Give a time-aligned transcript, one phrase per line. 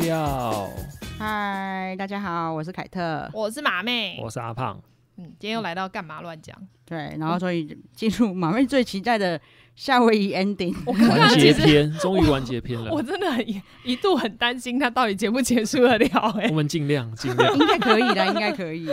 [0.00, 0.70] 都要。
[1.18, 4.80] 嗨，大家好，我是凯特，我是马妹，我是阿胖。
[5.18, 6.56] 嗯，今天又来到干嘛乱讲？
[6.86, 9.38] 对，然后所以进入马妹最期待的
[9.76, 12.90] 夏威夷 ending 完结篇，终于完结篇了。
[12.90, 13.46] 我 真的很
[13.84, 16.48] 一度很担心他到底结不结束得了，欸。
[16.48, 18.86] 我们尽量尽量，应该可以的，应该可以。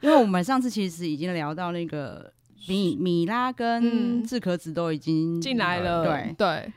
[0.00, 2.32] 因为我们上次其实已经聊到那个
[2.66, 6.72] 米米拉跟志可子都已经进来了，对对。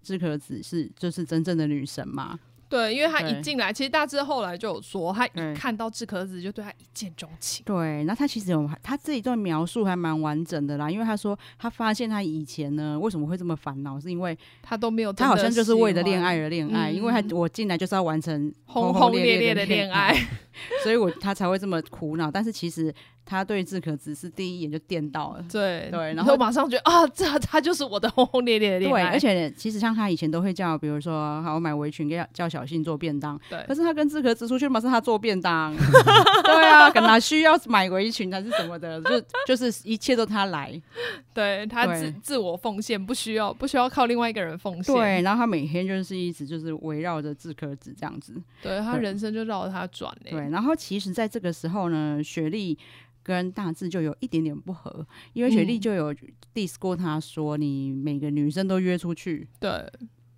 [0.00, 2.38] 志可子是就是真正的女神嘛？
[2.68, 7.64] 对，因为他一进来，其实大致后来就有说，他一看到志可子就对他一见钟情。
[7.64, 20.14] 对，那他其实有他这一段描述还蛮完整的啦，因为他说他发现他以前呢为什么会这么烦恼，是因为他都没有，他好像就是为了恋爱而恋爱，嗯、因为他我进来就是要完成轰轰烈烈的恋爱，
[20.82, 22.30] 所以我他才会这么苦恼。
[22.30, 22.94] 但是其实。
[23.26, 29.02] 他对志可子是第一眼就电到了，对对，然后马上觉得啊，这他就是我的轰轰烈烈的恋爱。
[29.02, 33.36] 对，而且其实像他以前都会叫，比如说，好，我买围裙给叫小信做便当。
[33.50, 35.74] 对，可是他跟志可子出去嘛，是他做便当。
[36.44, 40.80] 对啊，跟他需要买围裙还是什么的，就就是一切都他来。
[41.34, 44.94] 对他自自我奉献，不需要不需要靠另外一个人奉献。
[44.94, 48.40] 对，然后他每天就是一直就是围绕着志可子这样子。
[48.62, 50.16] 对，他人生就绕着他转。
[50.22, 52.78] 对，然后其实在这个时候呢，雪莉。
[53.26, 56.14] 跟大志就有一点点不合，因为雪莉就有
[56.54, 59.68] diss 过他说：“你每个女生都约出去。”对。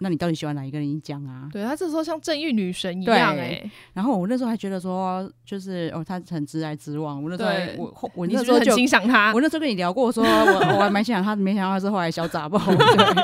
[0.01, 0.89] 那你到底喜欢哪一个人？
[0.89, 1.49] 你讲啊！
[1.53, 3.71] 对，他这时候像正义女神一样哎、欸。
[3.93, 7.23] 然后我那时候还觉得说，就是哦，他很直来直往。
[7.23, 7.51] 我那时候
[7.85, 9.33] 我我那时候就很欣赏他。
[9.35, 12.61] 我那时候跟你聊过说，说 我我还蛮欣赏他，没想到他是后来小杂包。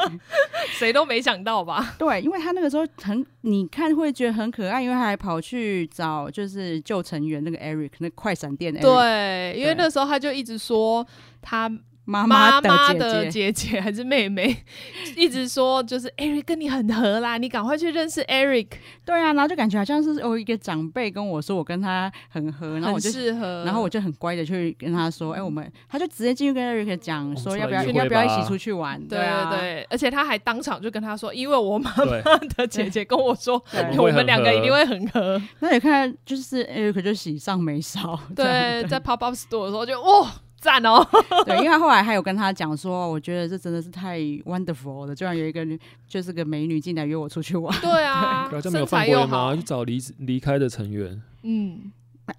[0.76, 1.94] 谁都没想到吧？
[1.96, 8.74] 对，因为他那个时候很，你看会觉得很可爱，因为他还跑去找就是旧成员那个 Eric 那快闪店。
[8.74, 11.06] 对，因为那时候他就一直说
[11.40, 11.70] 他。
[12.04, 12.60] 妈妈
[12.92, 14.54] 的姐姐还是妹妹，
[15.16, 18.68] 一直说就是 Eric 跟你很合啦，你赶快去认识 Eric。
[19.04, 29.00] 对啊，然后就感觉好像是有一个长辈跟我说我跟他很合，然后我就适合，然后我就很乖的去跟他说，哎、欸，我们他就直接进去跟 Eric 讲说要不要要不要一起出去玩？
[29.08, 33.62] 对啊，对，对，而且他还当场就跟他说，因为我妈妈的姐姐跟我说，
[33.96, 35.40] 我们两个一定会很合。
[35.60, 38.18] 那你看，就是 Eric 就喜上眉梢。
[38.36, 40.30] 对，对在 Pop Up Store 的时候就哇。
[40.64, 41.06] 赞哦，
[41.44, 45.62] 对，因为他后来还有跟他讲说，我觉得这真的是太 wonderful 了，居然有一个
[46.08, 47.78] 就是个美女进来约我出去玩。
[47.82, 49.54] 对啊，对，没有犯规吗？
[49.54, 51.20] 去找离离开的成员。
[51.42, 51.92] 嗯，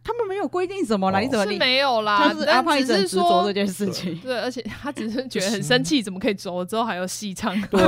[0.03, 2.17] 他们没有规定什么啦，你怎么是没有啦？
[2.17, 4.17] 他是阿胖一直执着这件事情。
[4.17, 7.53] 对，而且他只是觉得很生气，怎么可以走了之后还有戏唱？
[7.69, 7.79] 对，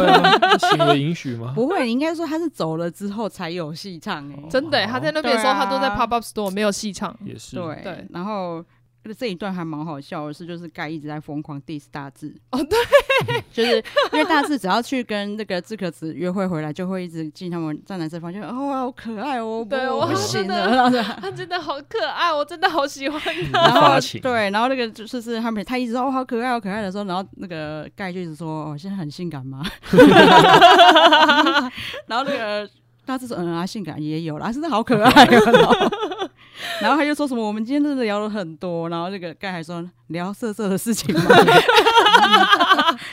[0.59, 1.53] 行为允许吗？
[1.55, 4.31] 不会，你应该说他是走了之后才有戏唱。
[4.31, 7.17] 哎，真的，他在那边的时候，他都在 pop up store 没有戏唱。
[7.25, 8.63] 也是，对对，然后。
[9.13, 12.77] 这一段还蛮好笑的是，就是盖一直在疯狂 diss 大志哦，对，
[13.53, 13.77] 就是
[14.11, 20.89] 因为大志只要去跟那个志可子约会回来，就会一直进他们站男生房间，哦，好可爱哦，对我不行了，
[21.21, 23.59] 他真的好可爱，我真的好喜欢他。
[23.59, 29.63] 然后对，然后那个就是是他们，他一直说哦好可爱，好可爱的时候，然后那个盖就一直说哦现在很性感吗？
[32.07, 32.69] 然后那个
[33.05, 35.91] 大志说嗯啊，性感也有啦，真的好可爱哦。
[36.81, 41.21] 然后他就说什么，我们今天真的聊了很多，然后那个盖还说聊色色的事情吗。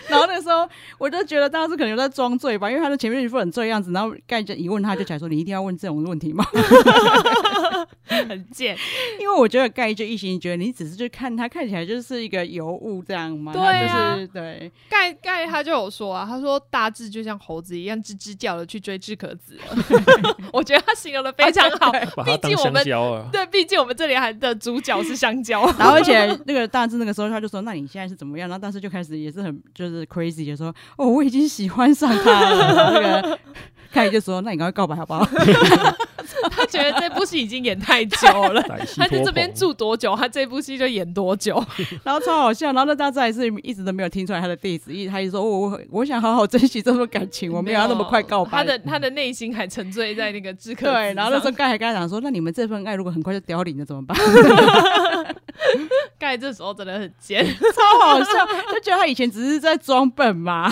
[0.09, 0.69] 然后那时候
[0.99, 6.45] 我就觉得当时可能有在装醉吧，因为他的前面一副很醉样子，然后盖就一问他就起来说，你一定要问这种问题吗？
[8.07, 8.77] 很贱，
[9.21, 13.53] 因为我觉得盖就一心觉得你只是去看他看起来就是一个尤物这样嘛。
[13.53, 14.71] 对啊，就是对。
[14.89, 19.59] 盖盖他就有说啊，他说大志就像猴子一样吱吱叫的去追志可子，
[20.53, 21.93] 我觉得他形容的非常好。
[22.25, 22.85] 毕竟我们
[23.33, 25.63] 对，毕竟我们这里还的主角是香蕉。
[25.79, 28.49] 然后而且那个大志那个时候他就说，那你现在是怎么样？
[28.49, 32.93] 然后当时就开始也是很就是 crazy 就说，哦，我已经喜欢上他了。
[33.01, 33.39] 那个
[33.93, 35.27] 盖就说，那你赶快告白好不好？
[36.79, 38.61] 他觉得这部戏已经演太久了，
[38.97, 41.63] 他在这边住多久，他这部戏就演多久，
[42.03, 42.67] 然后超好笑。
[42.67, 48.51] 然后那大家还是一直都没有听出来他的地址，一直他一直说我我我想好好珍惜这份感情，我没有要那么快告白。
[48.59, 50.87] 他的他的内心还沉醉在那个知客。
[50.93, 54.17] 对，然后那时候盖还跟他讲说，那你们这份爱如果很快就凋零了怎么办？
[56.19, 60.71] 盖这时候真的很贱，超好笑，就觉得他以前只是在装笨嘛。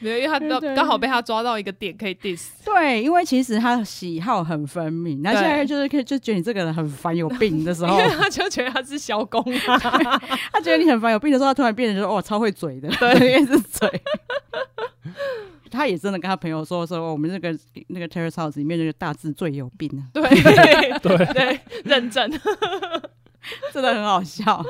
[0.00, 2.48] 没有，因为他刚刚好被他抓到一个点可以 diss。
[2.64, 9.78] 对，因为其实他喜好很分明，那现在就是可以就觉得你这个人很烦有病的时候， 因为他就觉得他是小公啊，
[10.52, 13.88] 他觉得你很烦有病的时候，他突然变成说哦超会嘴的，对， 也是嘴。
[15.70, 17.58] 他也真的跟他朋友说说，我们那个
[17.88, 20.22] 那个 Terrace House 里面那个大智最有病啊，对
[21.00, 22.30] 对对，认真。
[23.72, 24.64] 真的很好笑，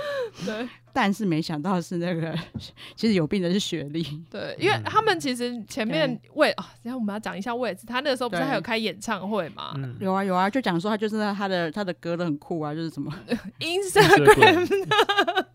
[0.44, 0.68] 对。
[0.96, 2.34] 但是没想到是那个，
[2.96, 4.02] 其实有病的是雪莉。
[4.30, 7.84] 对，因为他们其实前面位啊，然后我们要讲一下位置。
[7.86, 9.74] 他那个时候不是还有开演唱会吗？
[10.00, 13.12] 有啊有啊，就讲说他就是他的他的歌都很酷啊，就是什么
[13.60, 14.66] Instagram。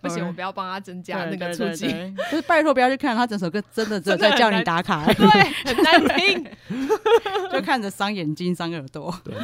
[0.00, 1.86] 不行，我不要帮他增加那个触及。
[2.30, 5.04] 就是拜托不要去看他整首歌，真的只有在叫你打卡。
[5.12, 5.26] 对，
[5.66, 6.46] 很难听。
[7.52, 9.14] 就看着伤眼睛伤耳朵。
[9.22, 9.34] 对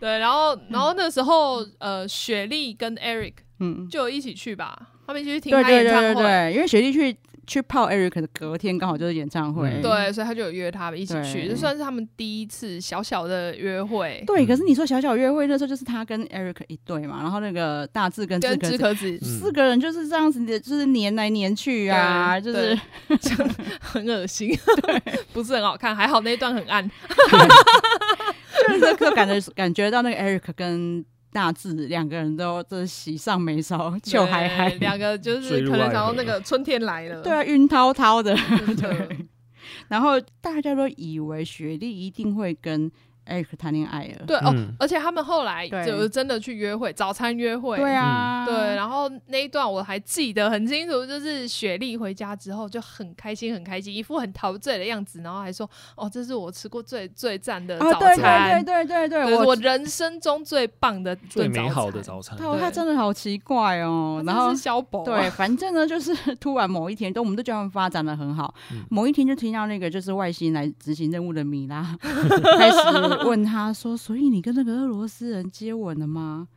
[0.00, 3.32] 对，然后然后那时候呃，雪莉跟 Eric。
[3.62, 4.76] 嗯，就一起去吧，
[5.06, 6.00] 他们一起去听他演唱会。
[6.02, 7.16] 对对对对，因为雪莉去
[7.46, 14.22] 去泡 Eric 的隔天刚好就是演唱会，嗯、对，所以他就有约他们一起去，这算是他们第一次小小的约会。
[14.26, 22.78] 对，可是你说小小约会那时候就是他跟 Eric 一对嘛，然后那个大志跟志可子四个人就是这样子，就是黏来黏去啊，就是
[23.80, 25.94] 很恶心，对，不是很好看。
[25.94, 26.88] 还好那一段很暗，
[28.68, 31.04] 就是可感觉感觉到那个 Eric 跟。
[31.32, 38.36] 大致两个人都这喜上眉梢，就还还两个就是可能想到那个春天来了，对啊，晕滔滔的，
[38.76, 39.26] 对。
[39.88, 42.90] 然后大家都以为雪莉一定会跟。
[43.24, 48.54] 艾克谈恋爱了，对哦，而且他们后来就真的去约会，早餐约会，对啊，对。
[48.74, 68.52] 然后那一段我还记得很清楚，就是雪莉回家之后就很开心，很开心，一副很陶醉的样子，然后还说：“哦，这是我吃过最最赞的早餐，对对对对对，我人生中最棒的最美好的早餐。”他真的好奇怪哦，然后小宝，对，反正呢，就是突然某一天，都我们都觉得他们发展的很好，
[68.90, 71.82] 某一天就听到那个就是外星来执行任务的米拉
[72.58, 72.76] 开始
[73.28, 73.96] 问他说。
[73.96, 76.48] 所以你跟那个俄罗斯人接吻了吗？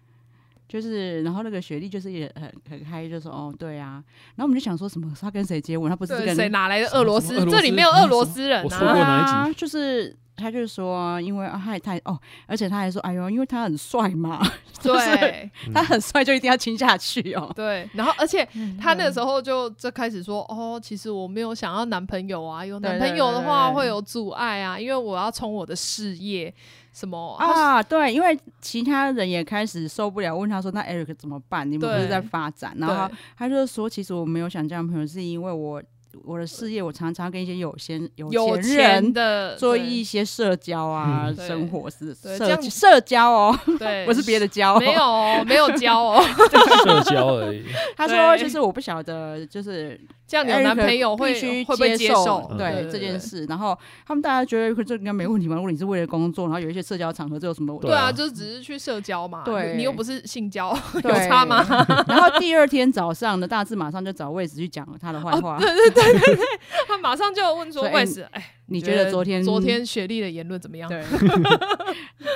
[0.68, 4.04] 就是，然后那个雪莉就是也很很开，就说哦，对啊。
[4.36, 5.12] 然后我们就想说什么？
[5.20, 5.90] 他跟谁接吻？
[5.90, 6.50] 他不是跟谁？
[6.50, 7.34] 哪来的俄罗斯？
[7.46, 8.64] 这里没有俄罗斯人啊！
[8.64, 9.60] 我说过哪一集？
[9.60, 10.16] 就是。
[10.38, 14.46] 他就说，因为他也太哦，而且他还说，哎呦，因为他很帅嘛，
[14.84, 17.50] 对，他很帅就一定要亲下去哦。
[17.56, 18.46] 对，然后而且
[18.78, 26.54] 他那个时候就就开始说，哦，其实我没有想要男朋友啊，有男朋友的话会有阻碍啊，因为我要冲我的事业
[26.96, 31.70] 什么啊，对，因为其他人也开始受不了，问他说，那 Eric 怎么办？
[31.70, 32.74] 你们不是在发展？
[32.78, 35.84] 然后他就说，其实我没有想交男朋友，是因为我。
[36.24, 42.38] 我的事业，我常常跟一些有钱有钱人的做一些社交啊，生活是社
[42.70, 47.66] 社交哦，对， 不是别的交，没有没有交哦， 就是社交而已。
[47.98, 51.34] 他说，就是我不晓得，就是这样，有男朋友会
[51.64, 53.46] 会不会接受对这件事。
[53.46, 53.78] 然后
[54.08, 55.56] 他们大家觉得这应该没问题嘛？
[55.56, 57.78] 如果你是为了工作，然后有一些社交场合，这有什么？
[57.80, 59.44] 对啊，就只是去社交嘛。
[59.44, 61.64] 对，你又不是性交， 有差吗？
[62.08, 65.60] 然后第二天早上呢，大志马上就找魏子去讲他的坏话。
[65.60, 66.04] 对对对。
[66.12, 66.46] 对对对，
[66.88, 71.04] 他马上就问说：“魏子，哎，你觉得昨天昨天雪莉的言论怎么样？”对，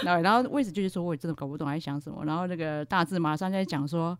[0.04, 4.18] 然后魏子就是说：“我也真的搞不懂他在想什么。”然后那个大志马上在讲说。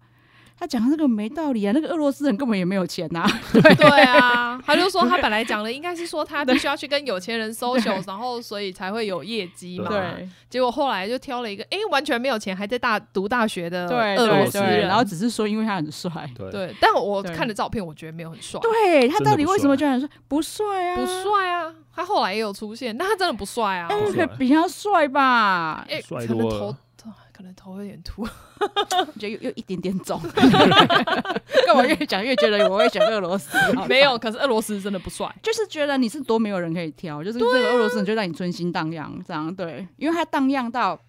[0.60, 1.72] 他讲这个没道理啊！
[1.74, 3.26] 那个俄罗斯人根本也没有钱呐。
[3.54, 9.88] 对对啊，他就说他本来讲的应该是说他必须要去跟有钱人 social，然后所以才会有业绩嘛。
[9.88, 10.28] 对。
[10.50, 16.12] 结果后来就挑了一个，哎，完全没有钱，还在大读大学的俄罗斯人，然后只是说因为他很帅。
[16.52, 16.76] 对。
[16.82, 18.60] 但我看的照片，我觉得没有很帅。
[18.60, 20.10] 对，他到底为什么觉得很帅？
[20.28, 21.74] 不帅啊，不帅啊。
[21.96, 23.88] 他后来也有出现，但他真的不帅啊。
[23.88, 25.86] 可比他帅吧？
[25.90, 26.78] 哎，帅多了。
[27.32, 28.26] 可能头有点秃，
[29.20, 30.20] 觉得又又一点点肿。
[31.66, 41.00] 跟我越讲越觉得我会选俄罗斯， 没有，可是俄罗斯真的不帅，就是觉得你是多没有人可以挑，就是这个俄罗斯人就让你春心荡漾，这样对，因为他荡漾到，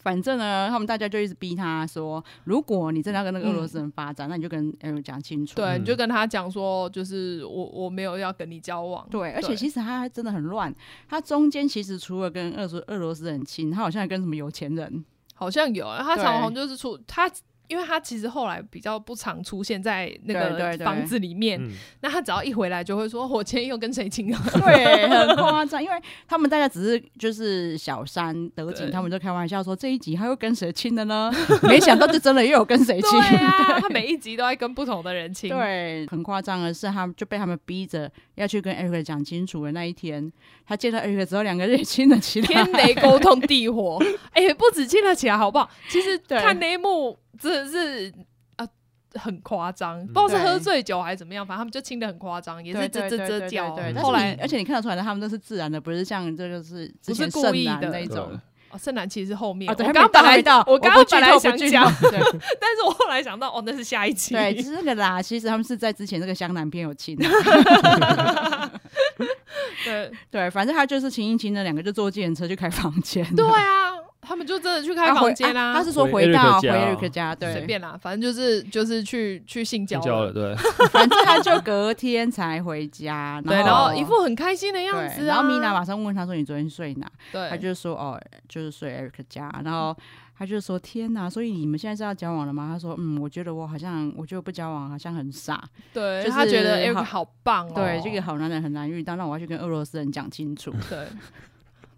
[0.00, 10.74] 反正呢，他们大家就一直逼他说，如果你真的要跟那个俄罗斯人发展，嗯、那你就跟 Eric 讲清楚，对，你就跟他讲说，就是我我没有要跟你交往，对，而且其实他真的很乱，
[11.08, 15.04] 他中间其实除了跟俄罗俄罗斯人亲，他好像还跟什么有钱人。
[15.34, 17.26] 好像有，他常常就是出他，
[17.70, 21.58] 因为他其实后来比较不常出现在那个房子里面。
[22.00, 25.80] 那他只要一回来，就会说：“我今天又跟谁亲了？”对，很夸张。
[25.82, 25.96] 因为
[26.26, 31.30] 他们大家只是就是小三德景，他们就开玩笑说：“这一集他又跟谁亲了呢？”
[31.62, 33.10] 没想到就真的又有跟谁亲。
[33.12, 35.48] 对啊， 他每一集都在跟不同的人亲。
[35.48, 40.32] 对，很夸张的是，他们就被他们逼着要去跟 Eric 讲清楚的那一天，
[40.66, 42.46] 他见到 Eric 之后，两个人也亲了起来。
[42.46, 45.70] 天雷沟通地火，哎、欸，不止亲了起来，好不好？
[45.88, 48.12] 其实看那一幕真的是
[48.56, 48.66] 啊，
[49.14, 53.74] 很夸张，不知道是喝醉酒还是怎么样，反正他们就亲的很夸张，也是啧啧啧叫。
[54.02, 58.38] 后来，而且你看得出来的，他们都是自然的，不是像这就是不是故意的那种。
[58.72, 64.32] 哦，圣兰其实是后面，我刚刚本来我刚刚本来想讲，但是我后来想到，哦，那是下一期。
[64.32, 67.16] 对，其实那个啦，其实他们是在之前那个湘南片有亲。
[67.16, 67.26] 对
[70.30, 73.24] 对，反正他就是亲一亲的两个就坐计程车去开房间。
[73.34, 73.90] 对啊。
[74.22, 75.72] 他们就真的去开房间啦。
[75.74, 80.54] 他是说回到回 Eric 家，对，随便啦，反正就是就是去去性交了，对。
[80.92, 85.24] 反正他就隔天才回家， 对，然后一副很开心的样子。
[85.24, 89.96] 然后米娜马上问他说：“你昨天睡哪？”对，他就说：“哦，就是睡 Eric 家。”然后
[90.38, 91.28] 他就说：“天哪！
[91.28, 95.62] 所以你们现在是要交往了吗？”他说：“嗯，我觉得我好像，我觉得不交往好像很傻。”
[95.94, 100.70] 对，就是他觉得 Eric 好棒哦，对，这个好男人很难遇到，那我要去跟俄罗斯人讲清楚。
[100.88, 101.06] 对。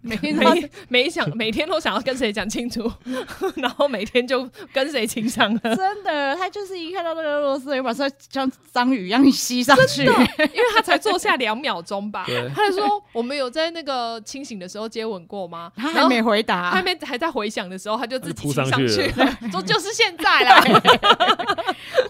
[0.03, 2.91] 每天每 每想每天都想要跟谁讲清楚，
[3.55, 5.75] 然后每天就跟谁亲上了。
[5.75, 12.25] 真的，他就是一看到那个俄罗斯人，马上像章鱼一样吸上去，因为他才坐下两秒钟吧。
[12.53, 20.61] 他就说：“我们有在那个清醒的时候接吻过吗？”他还没回答，还没还在回想的时候，他就自己亲上去了，说：“就是现在啦！”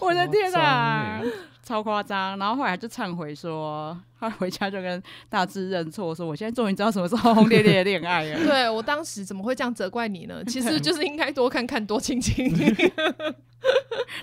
[0.00, 1.22] 我的天哪！
[1.64, 8.38] 超夸张，然后后来就忏悔说，他回家就跟大志认错，说我现在终于知道什么是轰轰烈烈的恋爱了。
[8.44, 10.42] 对，我当时怎么会这样责怪你呢？
[10.46, 12.52] 其实就是应该多看看，多亲亲。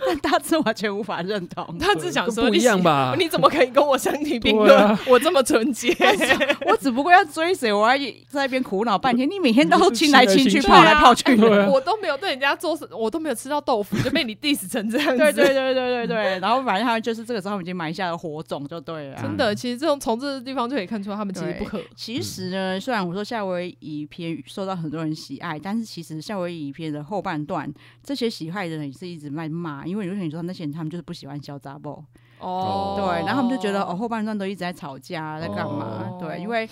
[0.06, 3.16] 但大志完全无法认同，大志想说不一样吧？
[3.18, 4.98] 你怎么可以跟我相提并论？
[5.08, 5.96] 我这么纯洁，
[6.68, 7.98] 我只不过要追谁，我要
[8.30, 9.28] 在那边苦恼半天。
[9.28, 15.18] 你每天都亲来亲去，跑来跑去，我都没有对人家做，我都没有吃到豆腐，就被你 diss 成这样子。
[15.18, 16.40] 对对对对对对。
[16.40, 19.22] 然后反正他们就是这个时候已经埋下了火种，就对了。
[19.22, 21.82] 真的，其实这种从这个地方就可以看出他们其实不可。
[21.96, 27.74] 其实呢，虽然我说夏威夷片受到很多人喜爱，但是其实夏威夷片的后半段，
[28.04, 30.02] 这些喜爱的人也是一直在骂，因为。
[30.02, 32.04] 有些人说那些人他们就是不喜欢小杂宝
[32.40, 36.10] 哦，对，然后他们就觉得哦后半段都一直在吵架，在干嘛？
[36.12, 36.68] 哦、对，因为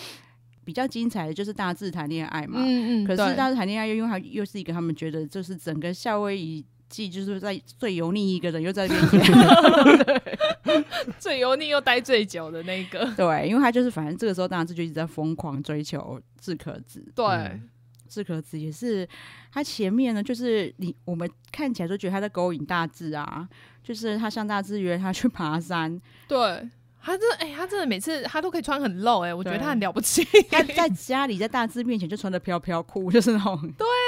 [0.66, 10.84] 比较精彩的就是大致谈恋爱嘛，嗯嗯，可是大致谈恋爱又因为他又是一个他们觉得就是整个夏威夷记就是在最油腻一个人又在那边
[11.20, 17.26] 最油腻又待最久的那个，对，因为他就是反正这个时候大致就一直在疯狂追求志可子，对。
[17.26, 17.70] 嗯
[18.12, 19.08] 志可子也是，
[19.54, 23.48] 他前面呢，就是你我们看起来都觉得他在勾引大志啊，
[23.84, 26.68] 就是他向大志约他去爬山，对，
[27.00, 30.26] 他真的哎、欸，他真的每次他都可以穿很露哎、欸，我觉得他很了不起。
[30.50, 33.99] 他在家里在大志面前就穿的飘飘裤，就是那种，对啊，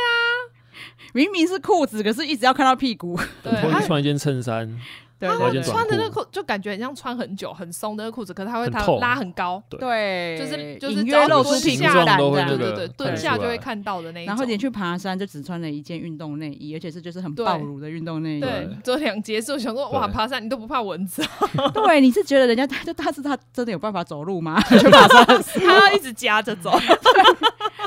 [1.14, 4.78] 明明是裤子，可是一直要看到屁股， 对，他穿一件衬衫。
[5.24, 14.32] 他会穿的那个裤就感觉很像穿很久很松的那个裤子，可是他会他拉很高，对，就是就是隐约露出屁股蛋，对对对，蹲下就会看到的那一种。
[14.32, 18.40] 然后连去爬山就只穿了一件运动内衣，而且是就是很暴露的运动内衣。
[18.40, 21.24] 对，这两结束想说哇，爬山你都不怕蚊子？
[21.72, 24.60] 对，你是觉得人家就他是他真的有办法走路吗？
[24.72, 26.72] 去爬山，他要一直夹着走。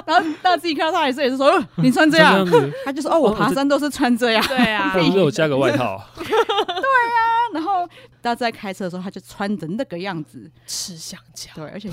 [0.06, 2.46] 然后大家自己看到他也是也是说，你穿这样，
[2.84, 4.44] 他就说哦，我爬山都是穿这样。
[4.48, 6.02] 对啊，我加个外套。
[6.16, 7.24] 对啊。
[7.52, 7.86] 然后
[8.20, 11.52] 大家在开车的时候，他就穿着那个样子吃香蕉。
[11.54, 11.88] 对，而且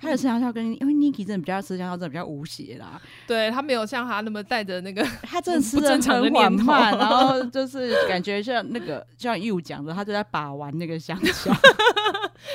[0.00, 2.98] 他的吃香蕉跟因为 Niki 真的比较吃香蕉，真的比较无邪啦。
[3.26, 11.54] 对，他没有像他那么带着那个， 他真的吃的很缓慢，然后就是感觉像那个像义务讲的，他就在把玩那个香蕉，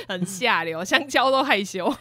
[0.08, 1.93] 很下流，香蕉都害羞。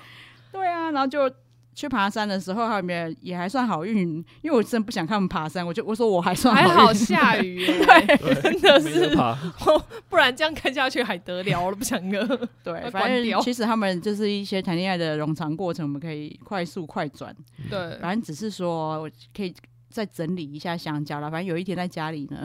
[0.50, 1.30] 对啊，然后就。
[1.78, 4.08] 去爬山的时候，后面也还算好运，
[4.42, 9.16] 因为我真的不想看他们爬山，我就我说我还算好还好 下雨，对，真的是，
[10.10, 12.48] 不然这样看下去还得了了，不想了。
[12.64, 17.32] 对， 反正其实他们就是一些谈恋爱的冗长过程，我们可以快速快转。
[17.70, 19.54] 对，反正只是说我可以
[19.88, 21.30] 再整理一下香蕉了。
[21.30, 22.38] 反正有一天在家里呢，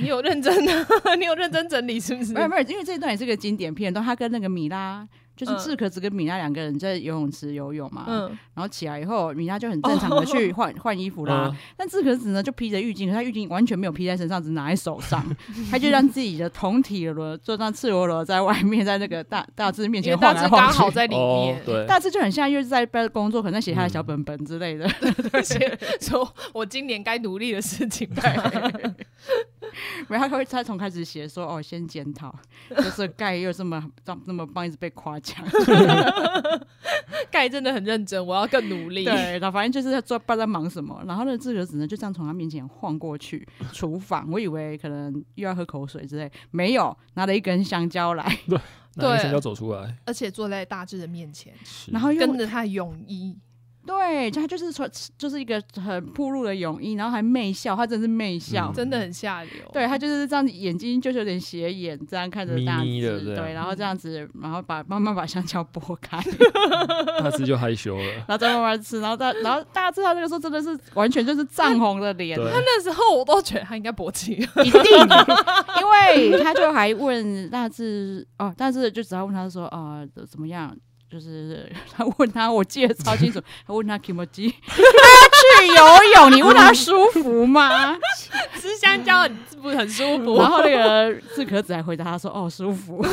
[0.00, 2.32] 你有认真的，你有认真整理是不是？
[2.32, 5.06] 没有没有，因为这一段也是个经典片段，他跟那个米拉。
[5.36, 11.50] 就是志可子跟米娜两个人在游泳池游泳嘛，嗯、然后起来以后，米娜就很正常的去换 换、哦、衣服啦。
[11.52, 15.24] 嗯、但志可子呢，就披着浴巾，可他浴巾完全没有披在身上，只拿在手上，
[15.70, 20.66] 他就让自己的同体轮，就这样赤裸裸在外面，在那个大大志面前晃来晃去。
[20.66, 24.88] 刚好在里面，哦、对，大志就很像又是在工作，可能写他的小本本之类的，
[25.32, 28.08] 而且说我今年该努力的事情。
[30.08, 32.34] 没有，他会他从开始写说哦，先检讨，
[32.76, 35.44] 就是盖又这么这这么棒，一直被夸奖。
[37.30, 39.04] 盖真的很认真，我要更努力。
[39.04, 41.02] 对，然后反正就是在做，不知道在忙什么。
[41.06, 48.58] 然后那个志可子呢，就这样从他面前晃过去厨房，我以为可能又要喝口水之类，没有，拿了一根香蕉来，对，
[48.94, 51.52] 拿了香蕉走出来，而且坐在大志的面前，
[51.90, 53.36] 然后又跟着他的泳衣。
[53.86, 59.52] 对，他就是穿，就是一个很暴露的泳衣，然后还媚笑，他真的是媚笑，嗯、真的很下流。
[59.72, 66.18] 对，他就是这样子，眼睛就是有点斜眼，这样看着大志，咪咪的对，然后这样子，然后把慢慢把香蕉剥开，
[67.22, 74.82] 大志就害羞了，然后再慢慢吃，然后大，然后大志他那个时候真的是完全就是涨红了脸，他那时候我都觉得他应该勃起，一定，
[75.80, 80.76] 因为他就还问大志哦，大志就只要问他说啊、呃、怎么样。
[81.10, 84.76] 就是 他问他，我记得超清楚，他问他 Kimoji， 他
[85.62, 85.84] 去游
[86.16, 87.96] 泳，你问他舒服吗？
[88.60, 90.36] 吃香蕉很不很舒服？
[90.38, 93.04] 然后那个志可子还回答他说，哦，舒服。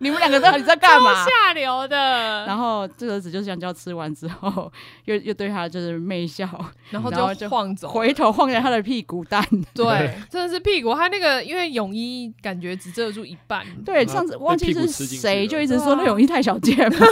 [0.00, 1.12] 你们两个到底在干嘛？
[1.24, 2.46] 下流的。
[2.46, 4.72] 然后这个子就香蕉吃完之后，
[5.06, 6.48] 又又对他就是媚笑，
[6.90, 9.44] 然后就晃走，回头晃下他的屁股蛋。
[9.74, 10.94] 对，真的是屁股。
[10.94, 13.66] 他那个因为泳衣感觉只遮住一半。
[13.84, 16.98] 对，上次忘记是谁就一直说那泳衣太小件嘛。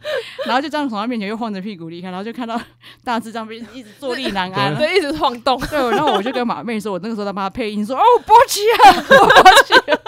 [0.46, 2.60] 然后就这样从他面前又晃着屁股离开，然后就看到
[3.02, 5.58] 大智这样一直坐立难安，对，一直晃动。
[5.66, 9.18] 对，然后我就跟马妹说，我那个时候在帮他配音，说：“哦，波奇啊，波
[9.64, 9.98] 奇啊。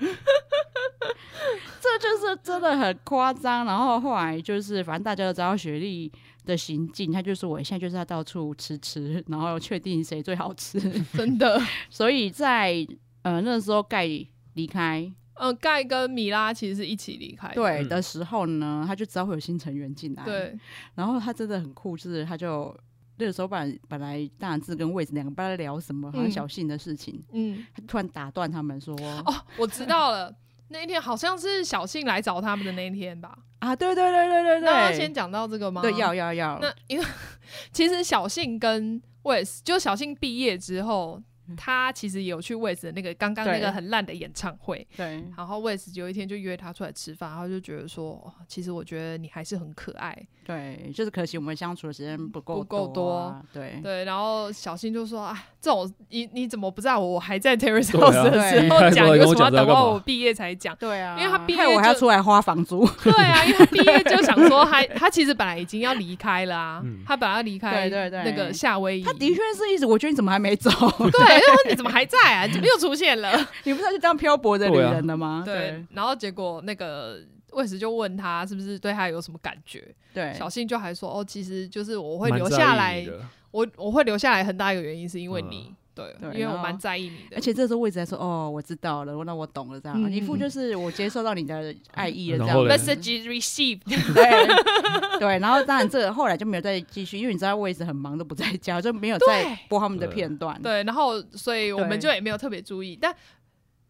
[1.80, 3.64] ”这就是真的很夸张。
[3.64, 6.12] 然后后来就是，反正大家都知道雪莉
[6.44, 10.78] 的行径，他就说我现在就是要到处吃吃，然后确定谁最好吃，
[11.16, 11.60] 真的。
[11.88, 12.86] 所以在
[13.22, 14.06] 呃那时候盖
[14.54, 15.10] 离开。
[15.34, 17.48] 嗯，盖跟米拉其实是一起离开。
[17.54, 20.24] 对的时候呢，他就知道会有新成员进来。
[20.24, 20.56] 对，
[20.94, 22.76] 然后他真的很酷，就是他就
[23.16, 27.20] 那个时候本本来大志跟魏子两个不知道在聊什么，好像小信的事情。
[27.32, 28.94] 嗯，他突然打断他们说
[29.26, 30.34] ：“哦，我知道了，
[30.68, 34.60] 那一天好像是小信来找他们的那一天吧？”啊，对对对对对对。
[34.60, 35.82] 那要先讲到这个吗？
[35.82, 36.58] 对，要要要。
[36.60, 37.04] 那因为
[37.72, 41.20] 其实小信跟魏子，就小信毕业之后。
[41.56, 45.22] 他其实也有去 West 的那个刚刚那个很烂的演唱会，对。
[45.36, 53.78] 然后 West 有一天就约他出来吃饭，然后就觉得说，其实我觉得你还是很可爱，对，就是可惜我们相处的时间不够不够多，对。
[53.82, 54.04] 对。
[54.04, 60.74] 然后小新就说，啊，这种你你怎么不在我我还在 Terrace House 的时候讲，为什么要等到我毕业才讲？
[60.76, 70.70] 对啊，因为他毕业我还要出来花房租，对啊，因为他毕业就想说，他他其实本来已经要离开了啊，他本来要离开，对对对，那个夏威夷，他的确是一直，我觉得你怎么还没走？
[71.10, 71.33] 对。
[71.34, 72.46] 然后你怎么还在啊？
[72.48, 73.32] 怎么又出现了？
[73.64, 75.42] 你不是就这样漂泊的女人了吗？
[75.44, 75.86] 对，啊、对。
[75.92, 77.18] 然后结果那个
[77.52, 79.84] 卫士就问他是不是对他有什么感觉？
[80.12, 83.06] 对，小信就还说哦，其实就是我会留下来，
[83.50, 85.68] 我我会留下来很大一个原因是因为你。
[85.70, 92.58] 嗯对，因为我蛮在意你的，而且这时候位置还说：“哦，我知道了，那我懂了。”这样一副就是我接受到你的爱意了，这样。
[92.66, 93.82] Message received。
[93.84, 100.60] 对对，然后当然这个后来就没有再继续，因为你知道位置很忙，都不在家，就没有再播他们的片段。
[100.60, 103.14] 对，然后所以我们就也没有特别注意，但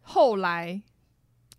[0.01, 0.81] 后来。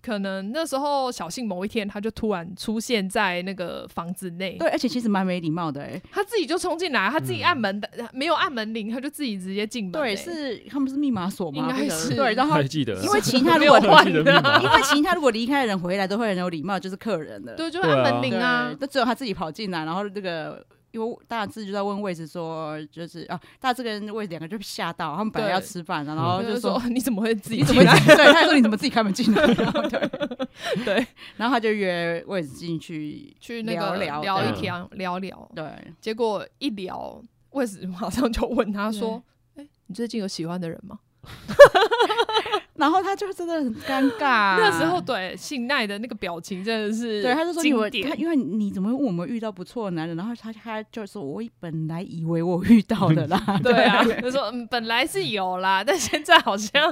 [0.07, 9.99] 可能那时候小信某一天他就突然出现在那个房子内，对，而且其实蛮没礼貌的哎、欸，他自己就冲进来，他自己按门的，嗯、没有按门铃，他就自己直接进门、欸。
[9.99, 11.59] 对，是他们是密码锁吗？
[11.59, 12.15] 应该是？
[12.15, 20.65] 对，然后还记得，因为其他如果换， 因为其他如果离开的人回来都会很有礼貌，就是客人的，对，就按门铃啊，那只有他自己跑进来，然后那个。
[20.97, 27.93] 因为大志就在问位置说，就是啊，大志跟位置两个就吓到，他们本来要吃饭，然后就说你怎么会自己进来？
[28.07, 29.45] 对，他说你怎么自己开门进来？
[29.55, 30.11] 对
[30.87, 31.07] 对，
[31.37, 39.23] 然后他就约位置进去去那个聊聊一天聊聊，对，结果一聊，位置马上就问他说
[39.57, 40.99] ：“哎，你最近有喜欢的人吗？”
[42.79, 50.17] 然后他就真的很尴尬、啊， 那时候对信奈的那个表情真的是，对，他就说你们，他因为你怎么会问我们遇到不错的男人？
[50.17, 56.83] 然后他他就说，我本来以为我遇到的啦， 对啊，他说嗯，本来是有啦， 但现在好像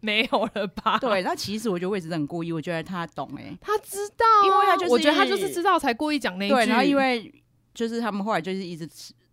[0.00, 0.98] 没有了吧？
[0.98, 7.32] 对，那其实我觉得位置很故意，我觉得他懂哎、欸，他知道，因为他就是，我觉得他就是知道才故意讲那一句，对，然后因为
[7.72, 8.88] 就是他们后来就是一直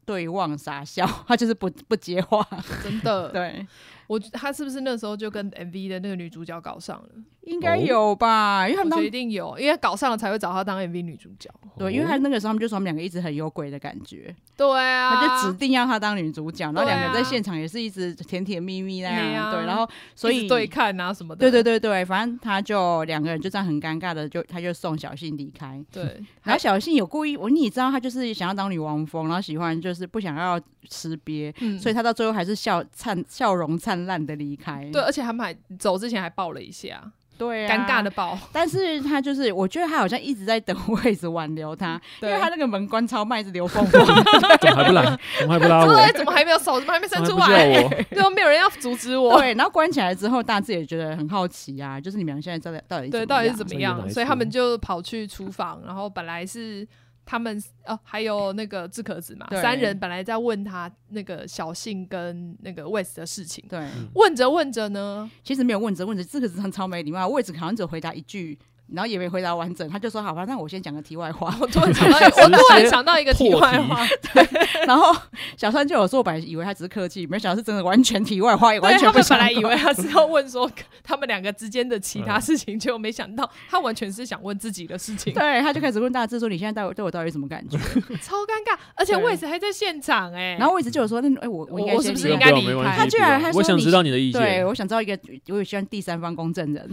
[0.05, 2.45] 对望傻笑，他就是不不接话，
[2.83, 3.65] 真的，对。
[4.11, 7.09] 我他是不是那时候就跟 MV 的那个女主角搞上了？
[7.43, 11.49] 应该有吧，因为他们一定有，因为搞上了才会找她当 MV 女主角。
[11.77, 14.35] 对，因为他那个时候他们就说他们两个一直很有鬼的感觉。
[14.57, 19.49] 对啊，他就指定要她当女主角，然后两个人在现场也是一直甜甜蜜蜜那样。
[19.49, 21.39] 对，然后所以对看啊什么的。
[21.39, 25.83] 对对对对，反正他就两个人就这样很尴尬的，就他就送小信离开。
[25.89, 34.89] 对，然后小信有故意，我你知道他就是想要当女王风，然后喜欢就是不想要吃瘪，所以他到最后还是笑灿笑容灿烂的离开。
[34.91, 37.01] 对，而且他们还走之前还抱了一下，
[37.37, 38.37] 对、啊，尴尬的抱。
[38.51, 43.85] 但是他就是，我觉得他好像一直在等位置挽留他，因为他那个门关超慢，一直流风。
[43.89, 45.17] 怎么还不来？
[45.39, 46.11] 怎么还不拉我？
[46.13, 46.79] 怎么还没有手？
[46.79, 47.47] 怎么还没伸出来？
[48.09, 49.39] 对，没有人要阻止我。
[49.39, 54.09] 对，然后关起来之后，大志也觉得很好奇啊，就是你们俩现在到底到底对到底是怎么样？
[54.09, 56.87] 所以他们就跑去厨房，然后本来是。
[57.31, 68.59] 他们哦，还有那个志可子嘛，三人本来在问他那个小信跟那个 West 的事情，对，问着问着呢，其实没有问着问着，志可子很超没礼貌，魏子好像只回答一句
[68.93, 71.55] 然后也没回答完整，他就说好吧，那我先讲个题外话。
[71.59, 74.47] 我突然想到， 我突然想到一个题外话，对。
[74.85, 75.15] 然后
[75.57, 79.19] 小川就有说，我本来以为他只是客气，没想到是真的完全题外话，完全不。
[79.31, 80.69] 本来以为他是要问说
[81.03, 85.33] 他们两个之间的其他事情，结果没想到他完全是想问自己的事情。
[85.33, 87.77] 对，他就开始问大志说：“你现在对我对我到底什么感觉？”
[88.21, 90.57] 超尴尬，而且魏子还在现场哎。
[90.59, 95.17] 然后魏子就有说：“那哎，我我应该是不是应该离开？”他居然还说：“我想知道你的意见。”对，我想知道一个，
[95.49, 96.89] 我也希望第三方公证人。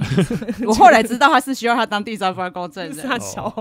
[0.65, 2.97] 我后来知道他是需要他当第三方公证人。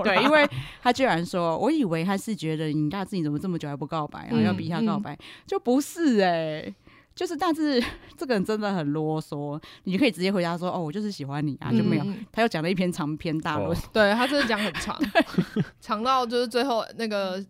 [0.04, 0.48] 对，因为
[0.82, 6.72] 他居然说：“我以为他是觉得你大志你怎么这么久还不告白，然后要逼他告白，就不是哎。”
[7.18, 7.82] 就是，但是
[8.16, 14.96] 这个人真的很啰嗦，你可以直接回答说：“哦，我就是喜欢你啊。”就没有，他又讲了一篇长篇大论， 对他真的讲很长，
[15.82, 17.44] 长到就是最后那个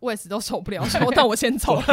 [0.00, 1.84] 卫士都受不了， 说：“那我先走了。”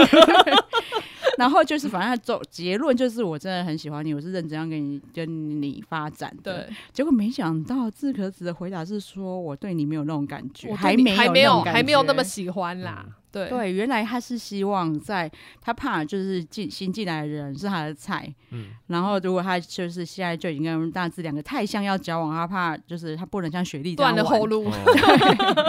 [1.39, 6.65] 然后就是，反正他走结论就是，我真的很喜欢你，我是认真要跟你跟你发展的。
[6.67, 13.49] 对，结果没想到志可子的回答是说：“我对你没有那种感觉，还没还没有还没有那么喜欢啦。”对。
[13.49, 15.29] 对，原来他是希望在
[15.61, 24.69] 他怕就是进新进来的人是他的菜，嗯，然后如果他就是现在就已经跟大志两个太像要交往，他怕就是他不能像雪莉断了后路，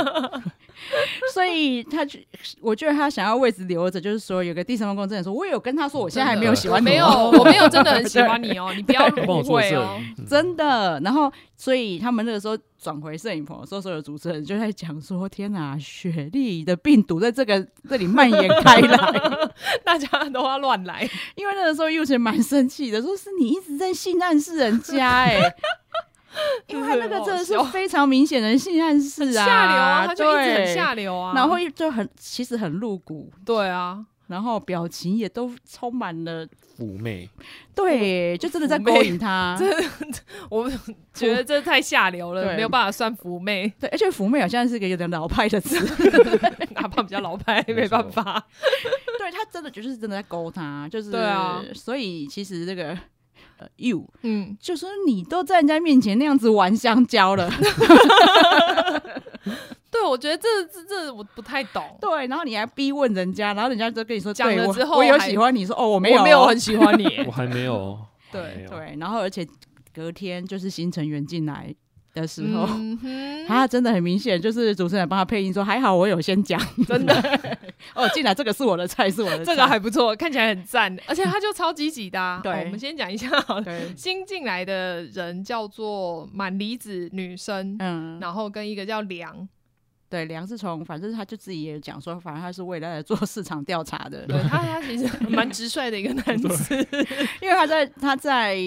[1.35, 2.19] 所以他就
[2.61, 12.57] 我觉得他想要位置留着，就是说有个第三方公证人说，我有跟他说我现在还没有喜欢你，没有，我没有真的很喜欢你哦，你不要 误会哦，真的，然后所以他们那个时候。
[12.81, 18.97] 转回摄影棚，所有的主持人就在讲说：“天哪，雪莉的病毒在这个这里蔓延开来，
[19.85, 21.07] 大家都要乱来。
[21.37, 25.39] ”因为那个时候，又是蛮生气的，说是你一直在性暗示人家，哎，
[26.69, 34.07] 因为他那个真的是非常明显的性暗示啊，下流啊，他就一直很下流啊，然后就很其实很露骨，对啊。
[34.31, 36.47] 然后表情也都充满了
[36.79, 37.29] 妩媚，
[37.75, 39.57] 对，就真的在勾引他。
[39.59, 39.67] 这
[40.49, 40.71] 我
[41.13, 43.71] 觉得这太下流了，没有办法算妩媚。
[43.81, 45.77] 对，而且妩媚好像是个有点老派的词，
[46.77, 48.47] 哪怕比较老派，没办法。
[49.19, 51.61] 对，他真的就是真的在勾他，就是对啊。
[51.75, 52.97] 所以其实这个
[53.59, 57.51] 呃，you，嗯，就说你都在人家面前那样子玩香蕉了。
[60.01, 61.83] 对，我觉得这这这我不太懂。
[62.01, 67.99] 对，然后你还逼问人家，然后人家就跟你说讲了之后，我有喜欢你说哦，我没有，我没有很喜欢你，我还没有。
[68.33, 69.47] 对对，然后而且
[69.93, 71.75] 隔天就是新成员进来
[72.15, 72.67] 的时候，
[73.49, 77.15] 他真的很明显，就是主持人帮他配音说还好我有先讲， 真的
[77.95, 82.41] 哦，进来这个是我的菜，是我的菜，这个还不错，看起来很赞，而且他就超积极的。
[82.43, 83.29] 对，我们先讲一下，
[83.97, 89.49] 新进来的人叫做满离子女生，嗯，然后跟一个叫梁。
[90.11, 94.27] 对，梁是从，反正他就自己也讲说，反正他是为了来做市场调查的。
[94.27, 96.75] 对他， 他其实蛮直率的一个男 子，
[97.41, 98.59] 因为他在他在。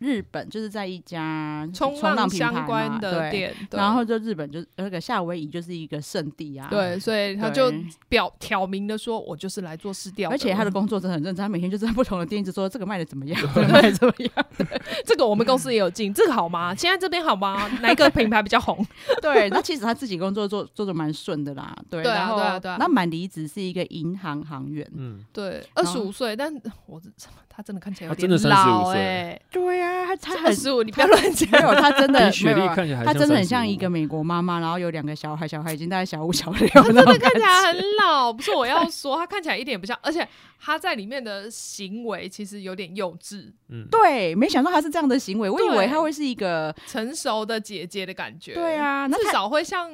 [0.00, 7.72] 日本就是在一家冲浪相关的店，然后就日本就那个夏威夷就是一个圣地啊，对，所以他就
[8.08, 14.46] 表挑明的说，我就是来做试调，而且他的工作真的很认真，他每天就在不同的店子说这个卖的怎么样， 这个卖的怎么样，
[15.04, 16.72] 这个我们公司也有进，这个好吗？
[16.74, 17.68] 现在这边好吗？
[17.82, 18.82] 哪一个品牌比较红？
[19.20, 22.38] 对，那其实他自己工作做做的蛮顺的啦，对，然后
[22.78, 26.50] 那满离子是一个银行行员，嗯，对，二十五岁，但
[26.86, 26.98] 我
[27.60, 30.06] 他真的看起来有点老哎，对呀。
[30.06, 31.48] 他他很十五，你不要乱讲。
[31.52, 36.68] 没有，他真的 雪莉看起来，他真的很像一个美国妈妈，然后有两个小孩，小孩已经大概小五、小六。
[36.70, 40.26] 他真的看起来很老，不是我要说，他看起来一点也不像，而且
[40.58, 43.52] 他在里面的行为其实有点幼稚。
[43.68, 48.54] 嗯，对，没想到他是这样的行为，我以为他会是一个成熟的姐姐的感觉。
[48.54, 49.88] 对啊，那至少会像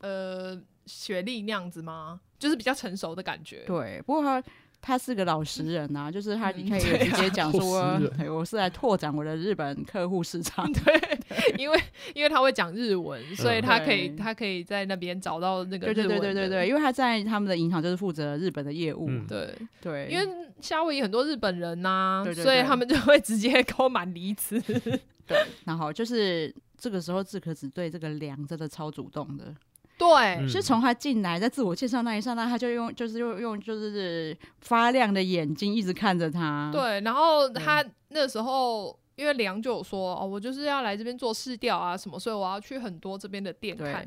[0.00, 2.18] 呃雪莉那样子吗？
[2.38, 3.62] 就是比较成熟的感觉。
[3.66, 4.42] 对，不过他。
[4.86, 10.64] 他是个老实人呐、啊，就是他可以直接讲说，我是来拓展我的日本客户市场。
[10.72, 11.18] 对，
[11.58, 11.76] 因为
[12.14, 15.94] 因为他会讲日文，所以他可以他可以在那边找到那个日文。
[15.96, 19.10] 对对对对对，因为他在他们的银行就是负责日本的业务。
[19.26, 20.24] 对对，因为
[20.60, 24.60] 夏威夷很多日本人呐，所以他们就会直接勾满离子。
[25.26, 29.52] 对，然后就是这个时候志可子对这个梁真的超主动的。
[29.98, 36.70] 对，是从他进来在自我介绍那一刹那，他就用就是用用就是发亮的眼睛一直看着他。
[36.72, 44.06] 对，然后他那时候因为梁就有说哦，我就是要来这边做试调啊什么，所以我要去很多这边的店看。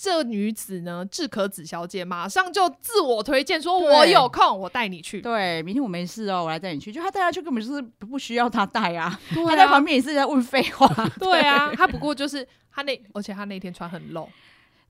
[0.00, 6.92] 这女子呢，志可子小姐马上就自我推荐说：“我有空，我带你去。”对，明天我没事哦，我来带你去。
[6.92, 10.86] 就她带她去根本就是不需要她带啊，他在旁边也是在问废话。
[11.18, 14.28] 对啊， 她不过就是她那，而且她那天穿很露。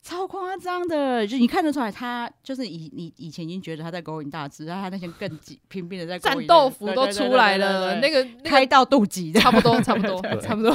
[0.03, 10.73] 超夸张的，就你看得出来，他就是以你以前已经觉得他在勾引大只，然后他那天更拼命的在战斗服都出来了，那个开到肚脐，差不多，差不多，差不多，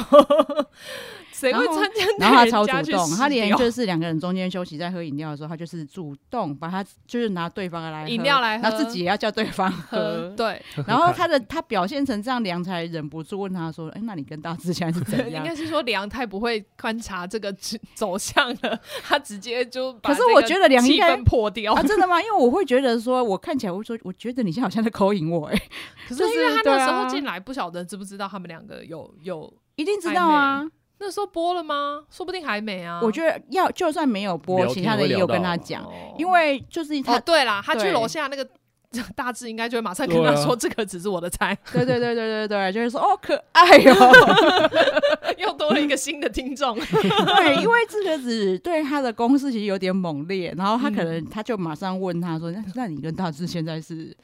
[1.34, 2.06] 谁会参加？
[2.20, 10.32] 然后他超主动，他连就是两个人中间休息在喝饮料的时候，他就是主动把他就是拿对方的来饮料来喝，然后自己也要叫对方喝。
[10.36, 17.52] 对，然后他的他表现成这样，梁才忍不住问他说：“哎，那你跟大志现在是怎 样？”应该是说梁太不会观察这个
[17.94, 22.20] 走向了，他直接就把可是我觉得梁应该破掉啊，真的吗？
[22.22, 25.60] 因为我会觉得说，我看起来我说，我觉得你现在好像在勾引我哎。
[26.08, 30.66] 可 是因为他那时候进来，不晓得知不知道他们两个有有一定知道啊。
[30.98, 32.02] 那时候播了吗？
[32.10, 33.00] 说不定还没啊。
[33.02, 35.84] 我觉得要就算没有播，其他的也有跟他讲，
[36.16, 37.18] 因为就是他。
[37.20, 38.46] 对啦，他去楼下那个
[39.16, 41.56] 大志应该就会马上跟他说：“这个只是我的菜。
[41.72, 43.92] ”对对对对对对，就是说哦，可爱哟，
[45.38, 46.78] 又多了一个新的听众。
[46.78, 54.16] 对，因为这个子对他的攻势其实有点猛烈，然后他可能他就马上问他说：“那那你跟大志现在是？”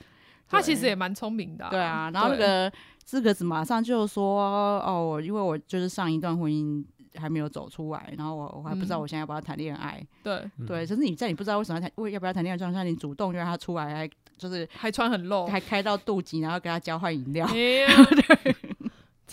[0.49, 1.67] 他其实也蛮聪明的。
[1.71, 2.73] 对啊，然后那个。
[3.11, 4.41] 志可子马上就说
[4.87, 6.85] ：“哦，因为我就是上一段婚姻
[7.17, 9.99] 还没有走出来，然后我我还不知道我现在要不要谈恋爱。
[10.01, 17.45] 嗯”对对，就是你在你不知道为什么谈，为要不要谈恋爱状态下，你主动就让他出来，还就是还穿很露，还开到肚脐，然后跟他交换饮料。
[17.49, 18.57] 哎、对。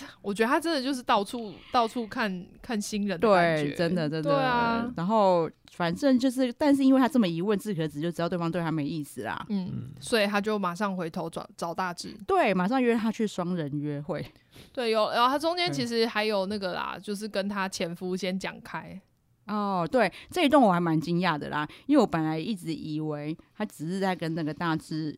[0.21, 4.29] 我觉得他真的就是到处到处看看新人的感觉，对，真的真的。
[4.29, 9.45] 对啊，然后反正就是，但是因为他这么一问，志可子就知道对方对他没意思啦。
[9.49, 14.25] 嗯，所以他就马上回头找找大志，对，马上约他去双人约会。
[14.73, 18.99] 对，有，然后他中间其实还有那个啦，就是跟他前夫先讲开。
[19.45, 25.17] 哦，对，这一段我还蛮惊讶的啦，因为我本来一直以为他只是在跟那个大志。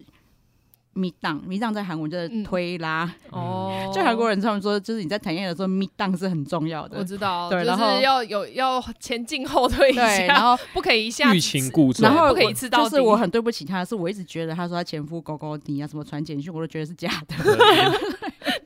[0.93, 3.91] 密档，密档在韩文就是推拉哦。
[3.93, 6.97] 就韩国人他们说，就是你在谈恋爱的时候，密档是很重要的。
[6.99, 12.89] 我知道，对，然后要有要前进后退一下，然后不可以一下欲擒故纵，然后不可以一次到底。
[12.89, 17.35] 就是我很对不起他，是我一直觉得他说他前夫狗狗你啊，什么传简讯，我都觉得是假的。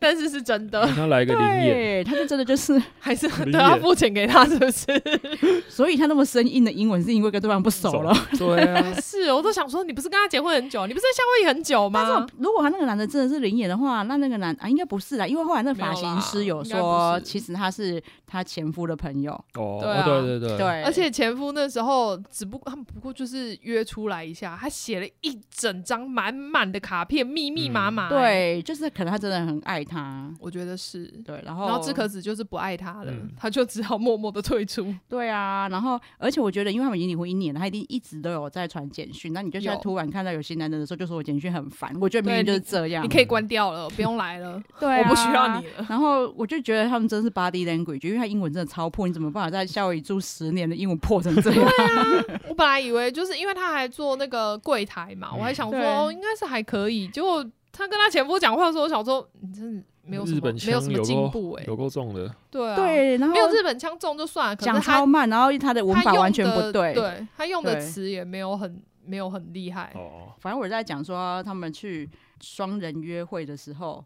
[0.04, 4.84] 但是是真的，他来个灵验，他就真的就是 还是都要付钱给他，是不是？
[5.70, 8.14] 所以他那么生硬的英文，是因为跟对方不熟了。
[8.38, 12.28] 对啊， 是，我都想说，你不是跟他结婚很久，你不是在夏威夷很久吗？
[12.38, 19.32] 如果他那个男的真的是灵验的话，那那个男啊，应该不是啦，因为后来那个发型师有说，其实他是他前夫的朋友。
[19.56, 28.10] 哦，对对对对，而且前夫那时候只不过他们不过就是约出来一下，他写了一整张满满的卡片，密密麻麻。
[28.10, 29.93] 对，就是可能他真的很爱他，
[30.40, 31.42] 我觉得是对。
[31.46, 34.94] 然后，然后志可子就是不爱他了，他就只好默默的退出。
[35.10, 39.34] 对啊，然后而且我觉得，因为他们已经离婚一年了，他一定一直都有在传简讯。
[39.34, 41.96] 那你就现在突然看到有新男人的时候，就说我简讯很烦。
[42.00, 43.04] 我觉得明明就是这样。
[43.04, 44.62] 你可以关掉了，不用来了。
[44.80, 45.86] 对，我不需要你了。
[45.90, 51.70] 然后我就觉得他们真是 body language，因为他英文真的超破，你怎么办法在夏威夷住十年的英文破成这样？
[51.78, 57.08] 对啊，我本来以为就是因为他还做那个柜台嘛，我还想说应该是还可以。
[57.08, 62.34] 结果他跟他前夫讲话的时候，我想说你真的没有什么没有什么进步哎，有够重的。
[62.50, 69.92] 对啊，对，然后没有日本腔重就算了，讲超慢，然后他的文法完全不对，对他用的词也没有很没有很厉害。
[69.96, 72.10] 哦，反正我在讲说他们去
[72.40, 74.06] 双人约会的时候。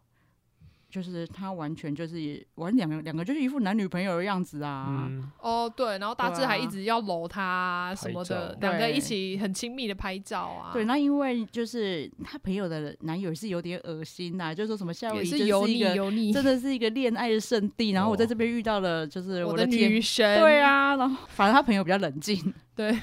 [0.90, 5.06] 就是他完全就是玩两个两个就是一副男女朋友的样子啊！
[5.10, 10.72] 嗯、哦，对，然后大志还一直要搂他什么的，两个一起很亲密的拍照啊。
[10.72, 17.92] 对，那因为就是他朋友的男友是有点恶心呐、啊，就是说什么夏威夷是油腻油腻，真的是一个恋爱的圣地。
[17.92, 22.98] 然后我在这边遇到了就是我的，我的女神，对啊，然后反正他朋友比较冷静，对，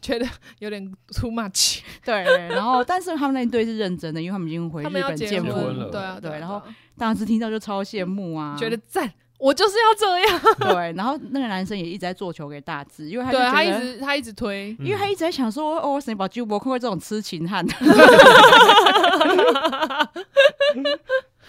[0.00, 0.26] 觉得
[0.58, 2.22] 有点 too much，对。
[2.48, 6.62] 然后但是他们那一对是认真的，因为他们已经回日本见婚了，对啊，对，然后。
[6.98, 10.38] 当时听到就超羡慕啊，觉得赞，我就是要这样。
[10.74, 17.66] 对，然后那个男生也一直在做球给大志，因为他对他一直他一直推，因为他一直在想说，哦，谁把巨波看过这种痴情汉？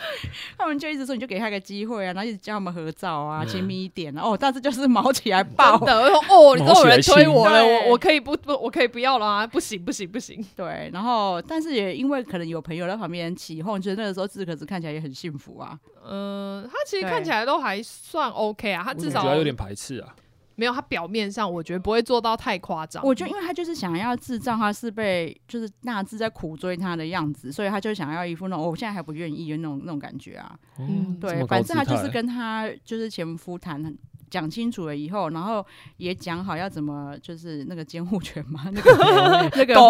[0.58, 4.22] 他们就一直说，你就给他个机会啊，然后一直叫他们合照啊，亲密一点啊。
[4.24, 5.94] 哦，但是就是毛起来爆的，
[6.30, 10.46] 哦，你都有人推我了，我我可以不不， 我可以不要了啊，不行不行不行。
[10.56, 15.78] 对，然后但是也因为可能有朋友在旁边起哄，觉得那个时候志可子看起来也很幸福啊。
[16.04, 20.16] 嗯，他其实看起来都还算 OK 啊，他至少有点排斥啊。
[20.62, 23.04] 没有，他表面上我觉得不会做到太夸张。
[23.04, 30.56] 我觉得，因为他就是想要制造他是被就是大志在苦追他的样子，所以他就想要一副那种、哦、我现在还不愿意的那种那种感觉啊。
[30.78, 33.97] 嗯，对，反正他就是跟他就是前夫谈
[34.30, 35.65] 讲清楚了以后，然后
[35.97, 39.74] 也讲好要怎么就是那个监护权嘛，那个那个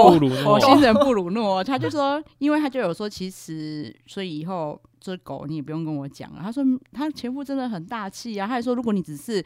[0.45, 6.39] 火星 人布鲁诺，他就说，因为他就有说，其实所以以后这狗你也不用跟我讲了。
[6.41, 9.43] 他说他前夫真的很大气啊，他还说如果你只是。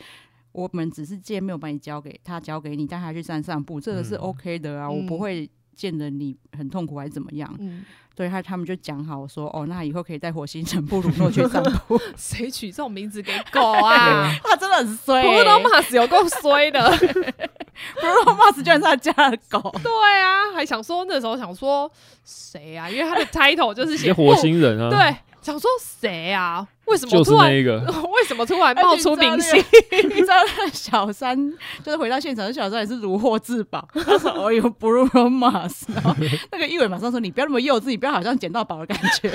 [0.56, 7.54] 我们只是见面，没有把你交给他，交给你，带他去散散步，这个是 OK 的啊，嗯、我不会见得你很痛苦还是怎么样？
[7.60, 7.84] 嗯，
[8.16, 12.00] 对他他们就讲好说，哦，那以后可以带火星城布鲁诺去散步。
[12.16, 14.32] 谁取这种名字给狗啊？
[14.44, 19.60] 他真的很衰、欸，布鲁诺马斯有够衰的，布鲁诺马斯居然是他家的狗。
[19.84, 19.92] 对
[20.22, 21.92] 啊，还想说那时候想说
[22.24, 22.90] 谁啊？
[22.90, 24.90] 因为他的 title 就是写火星人啊。
[24.90, 25.16] 对。
[25.46, 26.68] 想说谁啊？
[26.86, 27.52] 为什么突然？
[27.54, 29.64] 为什么突然冒出明星？
[30.10, 31.38] 你知道那个小三
[31.84, 33.88] 就是回到现场，小三也是如获至宝。
[33.94, 36.16] 他说：“哦哟，Bruno Mars。”然后
[36.52, 39.30] 那个一伟马上说：“你不要那么幼稚，你不要好像捡到宝的感觉。”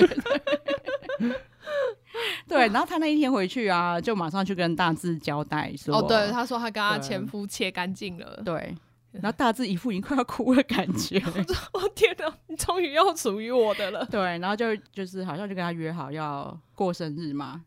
[2.45, 8.75] 对，然后他那一天回去啊，就马上去跟大志交代说：“哦，对，他说他跟他前夫切干净了。”对。
[9.11, 11.21] 然后大致一副已经快要哭的感觉，
[11.73, 14.05] 我 天哪，你终于要属于我的了。
[14.09, 17.61] 对，然后就就是好像就跟他约好要过生日嘛，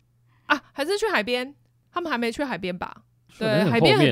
[0.47, 1.55] 啊，还是去海边？
[1.93, 2.95] 他们还没去海边吧？
[3.39, 4.07] 对，海边很，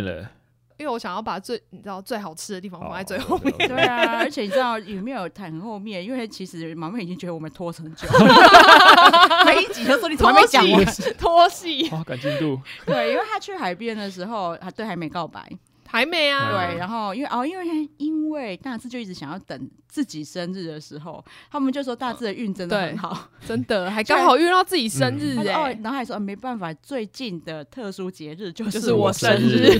[0.78, 3.56] 因为我想要把最你知道最好吃的地方放在最后面。
[3.68, 6.04] 对啊，而且你知道有没有很后面？
[6.04, 8.06] 因为其实毛妹已经觉得我们拖很久，
[9.46, 10.84] 每一集都说你怎么没讲完，
[11.18, 12.60] 拖戏，哇，赶进度。
[12.84, 15.48] 对，因为他去海边的时候，他对还没告白。
[15.92, 29.78] 还没啊，对，然后因为哦，因为因为大志就一直想要等自己生日的时候，他们就说大志的运真的很好，真的 还刚好遇到自己生日哎、欸嗯，然后还说、哦、没办法，最近的特殊节日就是我生日，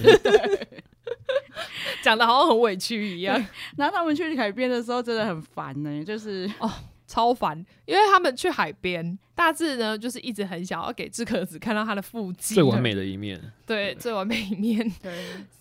[2.04, 3.42] 讲的好像很委屈一样。
[3.78, 6.70] 然后他们去海边的时候真的很烦呢、欸，就是哦。
[7.12, 13.38] 超烦，因为他们去海边，大志呢就是一直很想要给志可子看到他的腹肌，最完美的一面。
[13.66, 14.78] 对，最完美一面。
[15.02, 15.12] 对，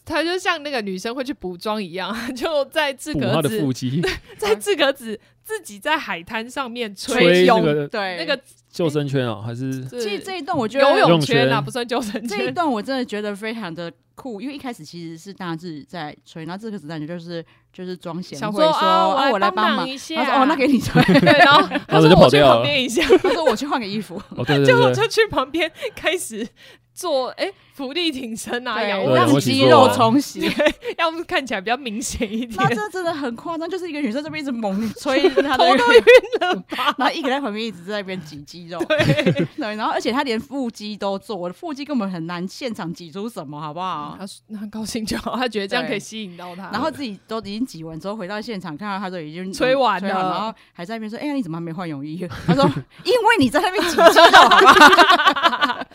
[0.06, 4.02] 他就像那个女生会去补妆一样， 就在志可子他的腹肌，
[4.38, 8.16] 在志可子自己在海滩上面吹泳，那个、对。
[8.18, 12.28] 那个救生圈啊，还是其实这一段我觉得游泳圈啊，不算救生圈。
[12.28, 17.46] 这一段我真的觉得非常的酷，因为一开始其实是大志在吹，然后这个子感觉就是。
[17.74, 20.16] 就是装贤惠，说啊，我来帮忙一下。
[20.16, 21.02] 他说哦，那给你吹。
[21.22, 23.02] 对， 然后他说我去旁边一下。
[23.24, 24.22] 他说我去换个衣服。
[24.46, 26.46] 结果 就去旁边开始
[26.94, 27.50] 做哎，
[27.82, 30.42] 伏地挺身啊，让肌肉充血，
[31.00, 32.54] 要不看起来比较明显一点。
[32.58, 36.04] 那这真的很夸张，就是一个女生这边一直猛 吹，头都晕
[36.42, 36.94] 了 吧？
[37.00, 38.78] 然后一个在旁边一直在那边挤肌肉。
[38.86, 44.18] 对对，然后而且他连腹肌都做，我的腹肌根本很难现场挤出什么，好不好？
[44.20, 46.70] 他很高兴就好，他觉得这样可以吸引到他。
[46.72, 47.62] 然后自己都已经。
[47.72, 52.66] 挤完之后回到现场，看到他都已经吹完了，然后还在那边说：“哎呀，你怎么还没换泳衣？”他说
[53.06, 55.86] ：“因为你在那边挤肌肉，好不好？”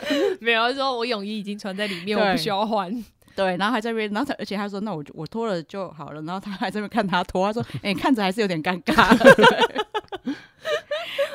[0.41, 2.91] 没有，他说：“我泳衣已经穿在里面，我不需要换。
[3.37, 9.15] ”对，然后还在那边，然后而且他说：“那我我脱了就好了。”然后他还在那边看他脱，他说：“哎，看着还是有点尴尬。”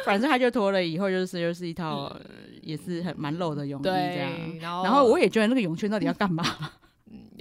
[0.03, 2.11] 反正他就脱了以后，就是就是一套
[2.63, 4.31] 也是很蛮露的泳衣这样。
[4.83, 6.43] 然后我也觉得那个泳圈到底要干嘛？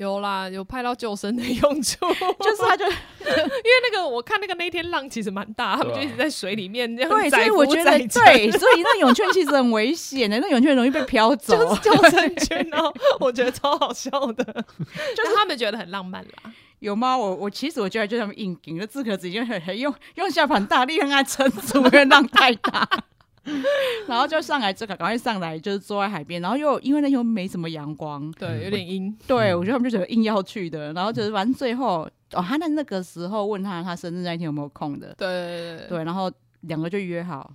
[0.00, 1.98] 有啦，有派到救生的用处，
[2.40, 7.10] 就是他就 因为那个我看那个那天浪其实蛮大，他们就一直在水里面这样。
[7.10, 11.54] 对，所以我觉得对，所以那泳圈其实很危险的，那泳圈容易被飘走。
[11.60, 14.42] 就是救生圈哦，我觉得超好笑的，
[15.14, 16.50] 就是他们觉得很浪漫啦。
[16.78, 17.14] 有吗？
[17.14, 22.88] 我我其实我觉得就他们硬顶，那自可子已经很很用用下盘大力很爱撑住，因为浪太大。
[24.08, 26.40] 然后就上来，这个赶快上来，就是坐在海边。
[26.42, 29.16] 然后又因为那天没什么阳光，对，有点阴。
[29.26, 30.92] 对，我觉得他们就觉得硬要去的。
[30.92, 35.14] 然后就是反正最后，哦，他在那个时候问他，他生日那一天有没有空的？
[35.16, 36.04] 对对对，对。
[36.04, 36.30] 然后
[36.62, 37.52] 两个就约好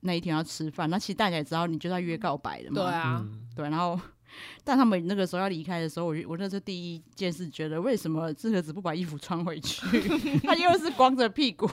[0.00, 0.88] 那一天要吃饭。
[0.88, 2.82] 那其实大家也知道，你就在约告白的嘛。
[2.82, 3.68] 对啊，对。
[3.68, 3.98] 然后，
[4.64, 9.86] 但他们那个时候要离开的时候，我我那时候第一件事觉得，为什么志和子不把衣服穿回去？
[10.44, 11.68] 他又是光着屁股。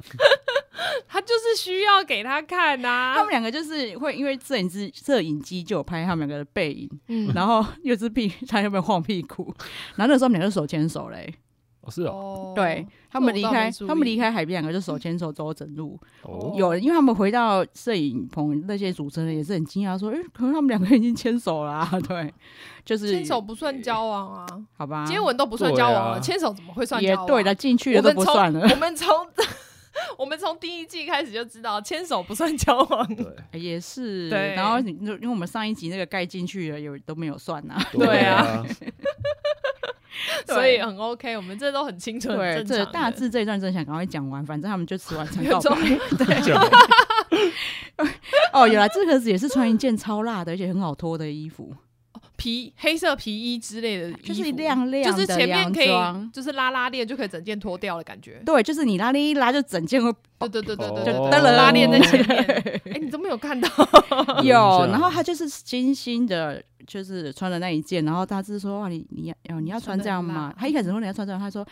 [1.06, 9.54] 他就是需要给他看呐、啊，他们两个就是会因为摄影机摄影机就有拍他们两个的背影，嗯，然后又是屁，他又没有晃屁股？
[9.96, 11.34] 然后那时候他们两个手牵手嘞，
[11.82, 15.98] 哦是哦，对他们离开他们离开海边，两个就手牵手走整路。
[16.22, 22.32] 哦，有，因为他们回到摄影棚，那些主持人也是很惊讶，说，哎、欸，可能他们两个已经牵手啦、啊， 对，
[22.84, 24.46] 就是牵手不算交往啊，
[24.78, 27.26] 好吧，接吻都不算交往了，牵、啊、手怎么会算交往？
[27.26, 29.08] 也对的，进去了都不算了，我们从。
[30.20, 34.28] 我们从第一季开始就知道牵手不算交往，对，也是。
[34.28, 37.74] 对，然后你就因为我们上一集那个盖进去了，有都没有算呐。
[37.90, 38.62] 对啊，
[40.46, 42.28] 所以很 OK，我们这都很清楚。
[42.28, 45.74] 对，这大致这一段真想赶快讲完，反正他们就吃完才告白。
[46.18, 46.26] 对。
[48.52, 51.74] 哦，原来，这个子也是穿一件超辣的，而且很好脱的衣服。
[52.40, 55.90] 皮黑色皮衣之类的，就是亮亮的，就是前面可以，
[56.32, 58.40] 就是拉拉链就可以整件脱掉的感觉。
[58.46, 62.38] 对，就是你拉链一拉，就整件会，对对对对对，就灯了拉链在前面。
[62.94, 63.68] 哎，你都没有看到？
[64.42, 71.66] 有，然后他就是精心的，就是穿了那一件，然后大致说：“哇，你你要你要穿这样吗？”他一开始说你要穿这样，他说：“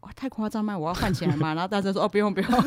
[0.00, 0.78] 哇，太夸张吗？
[0.78, 1.54] 我要换起来吗？
[1.56, 2.50] 然后大家说：“哦，不用不用。”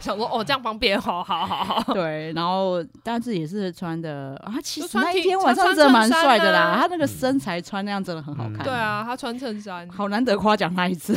[0.00, 8.64] 想说：“哦，这样方便，好好好好。”对，然后但是也是穿的啊，其实那一天晚上真的蛮帅的啦，他那个身材穿那样真的很好看。
[8.64, 11.14] 对啊，他穿衬衫，好难得夸奖他一次。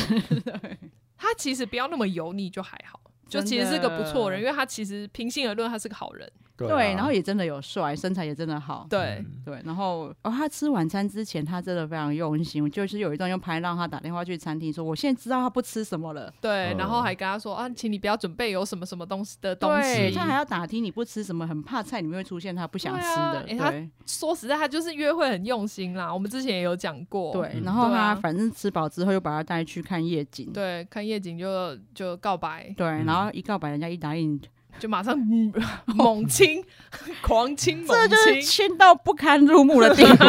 [1.18, 6.30] 他其实不要那么油腻就还好，就其实是个不错人，因为他其实平心而论，他是个好人。
[6.58, 8.86] 对，然后也真的有帅，身材也真的好。
[8.89, 23.43] 对对，然后哦，他吃晚餐之前，他真的非常用心，就是有一段用拍让他打电话去餐厅说：“我现在知道他不吃什么了。”对，然后还跟他说：“啊，请你不要准备有什么什么东西的东西。”对，他还要打听你不吃什么，很怕菜里面会出现他不想吃的。
[23.43, 23.74] 对，他
[24.06, 26.14] 说实在，他就是约会很用心啦。
[26.14, 27.32] 我们之前也有讲过。
[27.34, 30.52] 对，然后他反正吃饱之后又把他带去看夜景。
[30.54, 32.72] 对，看夜景就就告白。
[32.78, 34.39] 对，然后一告白，人家一答应。
[34.80, 35.18] 就马上
[35.86, 36.64] 猛亲，
[37.22, 40.26] 狂亲，猛亲，这就是亲到不堪入目的地步。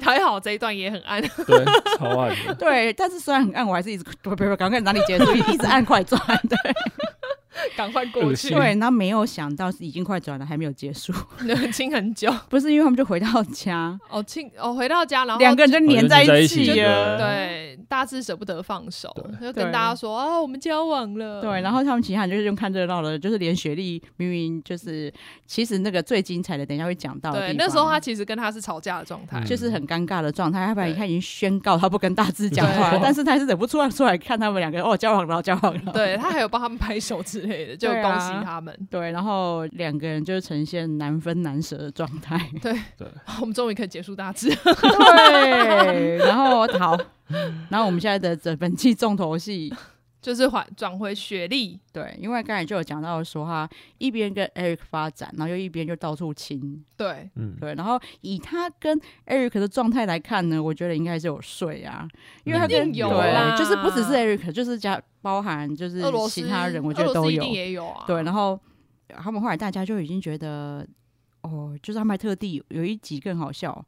[0.02, 1.64] 还好这一段也很暗，对，
[1.96, 2.54] 超暗的。
[2.54, 6.56] 对，但是虽然很暗，我还是一直不不不，赶快哪里结束，一直按快转，对。
[7.76, 8.50] 赶快过去。
[8.50, 11.12] 对，然后没有想到是已经快转了，还没有结束，
[11.72, 12.32] 亲很久。
[12.48, 17.18] 不是因为他们就回到家， 哦亲哦回到家，然后两个人就黏在一起了。
[17.18, 21.40] 对，大致舍不得放手，就跟大家说啊，我们交往了。
[21.40, 25.12] 对，然后他们其他人就是用看热闹的，就是连雪莉明明就是
[25.46, 27.32] 其实那个最精彩的，等一下会讲到。
[27.32, 30.66] 对，那时候他其实跟他是吵架的状态，就是很尴尬的状态。
[30.66, 35.92] 他本来他已经宣告他不跟大志讲话，但是他还是忍不住来出来看他们两个哦交往了，交往了。
[35.92, 38.76] 对，他还有帮他们拍手之类的，就恭喜他们。
[38.90, 42.38] 对，然后两个人就呈现难分难舍的状态。
[42.62, 43.08] 对对，
[43.40, 44.48] 我们终于可以结束大致。
[44.54, 46.96] 对，然后好，
[47.68, 49.72] 然后我们现在的这本期重头戏。
[50.20, 62.06] 就是转转回雪莉，对，因为刚才就有讲到说他一边跟 Eric 发展，然后又一边就到处亲，对，嗯，对，然后以他跟 Eric 的状态来看呢，我觉得应该是有睡啊，
[62.44, 68.60] 因为他跟有啦，就是不只是 Eric，就是加包含就是其他人，我觉得都有，也有啊，对，然后
[69.08, 70.86] 他们后来大家就已经觉得，
[71.40, 73.82] 哦，就是他们还特地有一集更好笑，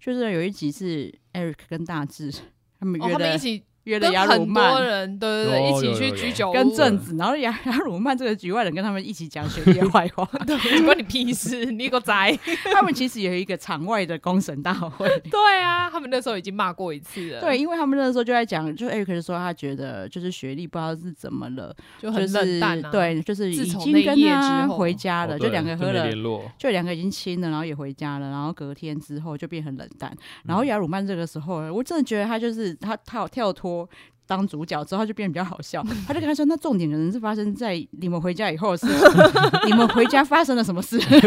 [0.00, 2.32] 就是有一集是 Eric 跟大志
[2.80, 3.36] 他们约的。
[3.36, 3.40] 哦
[3.88, 12.38] 约了雅鲁曼，很多人对对对，一起去居酒屋跟正子，然后雅 雅鲁曼这个局外人跟他们一起讲雪莉的坏话， 对，关你屁事，你个宅。
[12.74, 17.40] 他们其实有一个场外的公审大会，对啊，他们那时候已经骂过一次了。
[17.40, 26.10] 对，因为他们那时候就在讲，就 Eric 说他觉得就是雪莉不知道是怎么了，就很冷淡，对，就是已经跟他回家了，就两个喝了，
[26.58, 30.14] 就两个已经亲了，然后也回家了，然后隔天之后就变很冷淡。
[30.44, 33.77] 然后雅鲁曼这个时候，我真的觉得他就是他跳跳脱。
[34.26, 38.86] 当主角之后就变得比较好笑， 他就跟他说：“那重点可能是发生在你们回家以后的事，
[39.66, 41.18] 你们回家发生了什么事？” 对，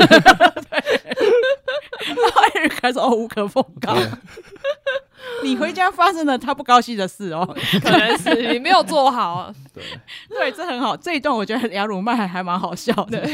[2.08, 3.96] 然后艾瑞克说：“哦，无可奉告，
[5.44, 7.46] 你回家发生了他不高兴的事哦，
[7.82, 9.84] 可能是你没有做好。”对，
[10.30, 10.96] 对，这很好。
[10.98, 13.28] 这一段我觉得雅鲁曼还还蛮好笑的。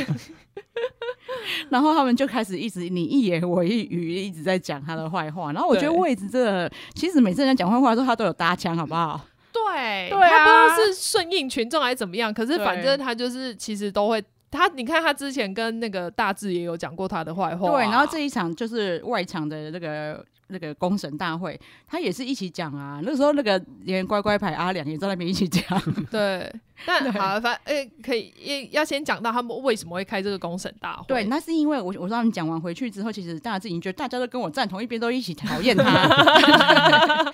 [0.58, 5.52] 对 然后他们就开始一直你一言我一语，一直在讲他的坏话。
[5.52, 9.20] 然后我觉得位置真的，其实每次人家讲坏话的时候，他都有搭腔，好不好？
[9.52, 23.00] 对，对啊、他不知道是顺应群众还是怎么样，可是反正他就是其实都会他，你看他之前跟那个大志也有讲过他的坏话、啊，对，然后这一场就是外场的那个那个公审大会，他也是一起讲啊。
[23.04, 25.82] 那个时候那个连乖乖牌阿良也在那边一起讲，
[26.12, 26.54] 对。
[26.86, 31.06] 但好，反正诶，可以要先讲到他们为什么会开这个公审大会。
[31.08, 37.34] 对，那是因为我我让你讲完回去之后，其实大家自己觉得大家都跟我站同一边，都一起讨厌他。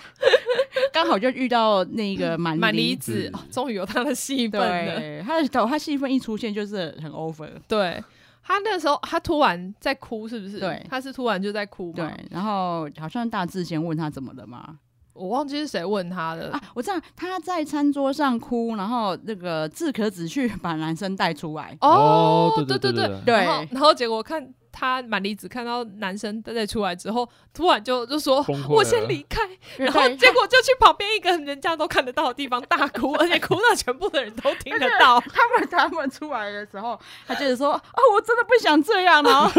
[0.94, 4.98] 刚好就遇到那个满满离子，终于有他的戏份了。
[4.98, 7.50] 对，他的他戏份一出现就是很 over。
[7.68, 8.02] 对，
[8.44, 10.60] 他那时候他突然在哭，是不是？
[10.60, 11.94] 对，他是突然就在哭嘛。
[11.96, 14.78] 对，然后好像大志先问他怎么了嘛。
[15.14, 16.60] 我忘记是谁问他的啊！
[16.74, 21.76] 我知道他在餐桌上哭，然后那个志可子去把男生带出来。
[21.80, 23.20] 哦，对对对对对。
[23.24, 29.40] 对，然后，然后结果看他满离子看到男生在出来之后，突然就就说：“我先离开。”
[29.78, 35.20] 然后结果就去旁边一个人家都看得到的地方大哭，而且哭到全部的人都听得到。
[35.32, 39.50] 他们他们出来的时候，他就是说：“啊，我真的不想这样后。”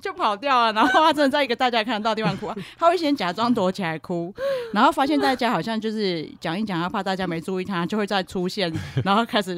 [0.00, 4.32] 就跑掉了，然后他真的在一个大家看得到的地方哭，啊，他会先假装躲起来哭，
[4.72, 8.72] 然后发现大家好像就是讲一讲，他怕大家没注意他，就会再出现，
[9.04, 9.56] 然后开始，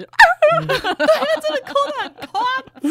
[0.66, 2.41] 对， 真的哭得很夸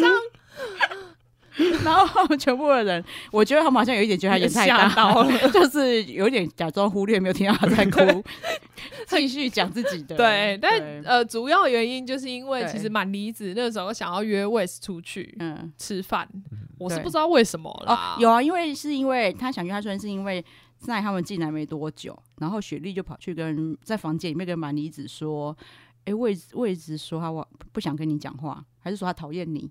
[1.84, 8.22] 然后他们全部的人，我觉得他们好像有一点觉得他演太大了， 就是有一点假装忽略，没有听到他在哭，
[9.06, 10.16] 继续讲自己的。
[10.16, 15.72] 对，但呃，主要原因就是因为其实满离子那个时候想要约 Wes 出去嗯。
[15.76, 16.28] 吃饭，
[16.78, 18.16] 我是不知道为什么啦。
[18.18, 20.44] 有啊，因为是因为他想约他出来，是因为
[20.78, 25.56] 在他们进来没多久，然后雪莉就跑去跟在房间里面跟满离子说
[26.04, 27.30] ：“哎、欸，位位子说他
[27.72, 29.70] 不想跟你讲话，还是说他讨厌你，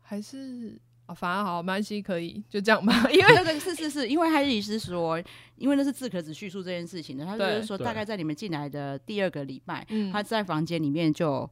[0.00, 3.08] 还是啊，反而好，没关系，可以就这样吧。
[3.10, 5.22] 因为那个是是是，因为他的意思是说，
[5.56, 11.48] 因为那是自可子叙述这件事情的，他就是说大概在你们进来的第二个礼拜，他在房间里面就。”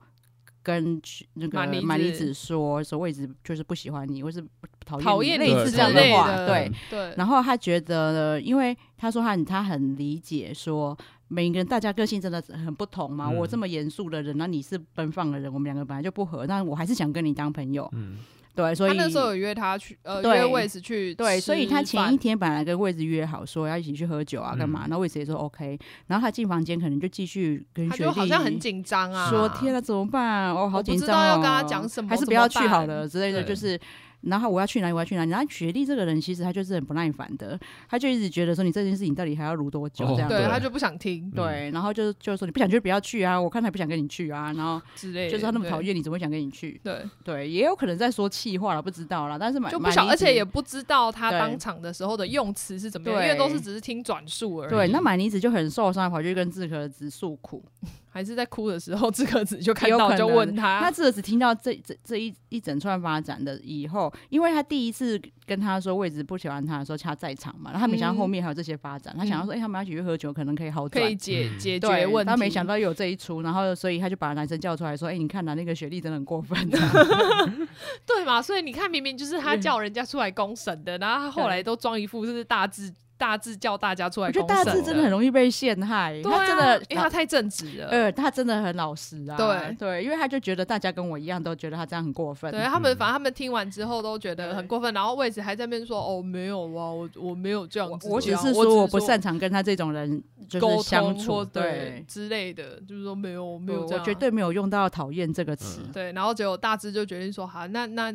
[0.65, 1.03] 跟
[1.35, 4.41] 那个马里子说，说位置就是不喜欢你，或是
[4.87, 10.97] 讨厌你，类似这样的话，对对，然后他觉得呢，因为他说他他很理解，说
[11.27, 13.27] 每个人大家个性真的很不同嘛。
[13.29, 17.91] 嗯、我这么严肃的人，那你是奔放的人，我们两个本来就不合，但我还是想跟你当朋友。
[17.95, 18.19] 嗯。
[18.55, 24.87] 对，所以他那时候有约他去，呃，约魏子去，对，所以他前一天本来跟魏子约好说要一起去喝酒啊，干嘛？
[24.89, 30.53] 那魏子也说 OK，然后他进房间可能就继续跟学弟，好像很紧张啊，说天啊，怎么办？
[30.53, 33.81] 哦，好紧张哦，不知道要跟他讲什么，还是不要去好了之类的，就是。
[34.23, 34.93] 然后我要去哪里？
[34.93, 35.31] 我要去哪里？
[35.31, 37.59] 然后雪莉这个人其实他就是很不耐烦的，
[37.89, 40.07] 他就一直觉得说你这件事情到底还要录多久？
[40.15, 41.31] 这样、哦、对他就不想听。
[41.31, 43.41] 对，然后就就说你不想去不要去啊！
[43.41, 44.53] 我看他也不想跟你去啊。
[44.53, 46.81] 然后之类，就是他那么讨厌你，怎么会想跟你去？
[46.83, 49.37] 对对，也有可能在说气话了，不知道啦。
[49.39, 54.71] 但是满就不晓，而且也不知道他当场的时候的用词是怎么样，因为都是只是听转述而已。
[54.71, 57.65] 对，那满妮子就很受伤，跑去跟志可子诉苦。
[58.13, 60.81] 还是在哭的时候，志可子就看到就问他。
[60.81, 72.31] 那志可子听到这这这一一整串发展的以后，因为他第一次跟他说位置不喜欢他的时候，他在场嘛，然后他没想到后面还有这些发展，嗯、他想要说，哎、欸，他们要一起去喝酒，可能可以好转，可以解解决问题。
[72.31, 76.59] 他没想到有这一出，然后所以他就把男生叫出来说，哎、欸，你看呐，那个雪莉真的很过分，
[78.05, 78.43] 对嘛？
[78.43, 82.93] 所以你看，明明就是他叫人家出来公审的，然后他后来都装一副就是大智。
[83.23, 86.21] 大智叫大家出来，我觉得大智真的很容易被陷害。
[86.21, 87.87] 对啊、他真的，因为他太正直了。
[87.87, 89.37] 呃，他真的很老实啊。
[89.37, 92.51] 对对，因为他就觉得大家跟我一样，都觉得他这样很过分。
[92.51, 94.93] 对他们，反正他们听完之后都觉得很过分。
[94.93, 105.81] 然后位置还在那边说：“哦，没有啊，我我没有这样子。”我只是说我不擅长跟他这种人就是相处，对，之类的，就是说没有没有，我绝对没有用到讨厌这个词。
[105.85, 108.13] 嗯、对，然后结果大智就决定说：“好，那那。”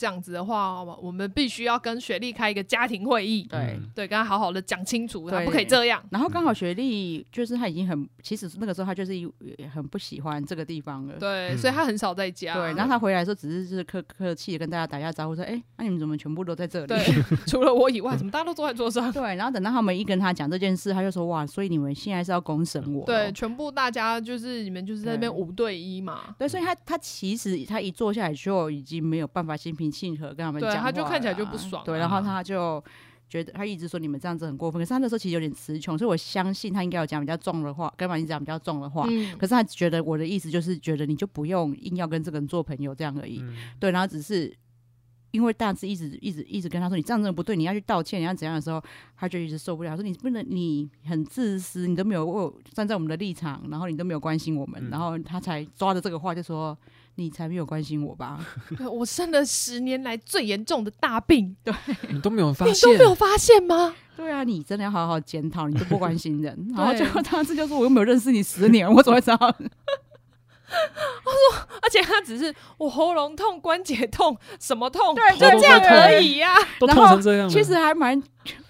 [0.00, 6.02] 这样子的话，我们必须要跟雪莉开一个家庭会议，对对，跟他好好的讲清楚，他不可以这样。
[6.10, 9.12] 然后刚好雪莉就是他已经很，其实那个时候他就是
[9.70, 12.54] 很不喜欢这个地方了，对，所以他很少在家。
[12.54, 16.86] 对，然后他回来的时候只是就是客客气的跟大家打一下招呼，说：“哎，那你们怎么全部都在这里？
[16.86, 17.04] 对，
[17.46, 26.34] 除了我以外，怎么大家都坐在桌上？” 对，然后等到他们一跟他讲这件事，他就说：“哇，所以你们现在是要公审我？”对，全部大家就是你们就是在那边五对一嘛。
[26.38, 30.70] 对，所以他他其实他一坐下来就已经没有办法心平气和跟他们讲。
[30.70, 32.82] 对，他就看起来就不爽，对，然后他就
[33.28, 44.52] 觉得他一直说你们这样子很过分，可是他那时候其实有点词穷，所以我相信他应该有讲比较重的话，跟满里子讲比较重的话，嗯、可是他觉得我的意思就是觉得你就不用硬要跟这个人做朋友这样而已，嗯、对，然后只是
[45.30, 48.82] 因为大智一直一直一直跟他说你这样真的不对，你要去道歉，你要怎样的时候，
[49.16, 56.76] 他就一直受不了，说你不能，你很自私，你都没有为站在我们的立场，然后你都没有关心我们，嗯、然后他才抓着这个话就说。
[57.20, 58.40] 你才没有关心我吧？
[58.90, 61.72] 我生了十年来最严重的大病， 对，
[62.10, 63.94] 你都没有发现，你都没有发现吗？
[64.16, 69.54] 对啊，你真的要好好检讨，你都不关心人， 然后结果他这就说我又没有认识你十年，我怎么会知道？
[71.24, 77.48] 他说，而且他只是我喉咙痛、关节痛、什么痛，对，就这样而已呀，都痛成这样。
[77.48, 78.22] 其实还蛮。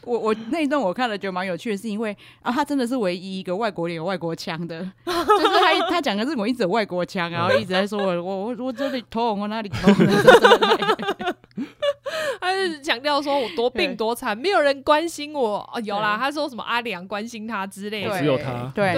[0.03, 9.95] 我我那一段我看了觉得蛮有趣的，是因为啊，他真的是唯一一个外国脸有外国腔的， 就是他他讲的是我一直有外国腔，然后一直在说我我我我这里痛，我哪里痛。
[12.41, 15.59] 他是强调说我多病多惨，没有人关心我。
[15.73, 18.95] 哦，有啦，他说什么阿良关心他之类的，只有他，对，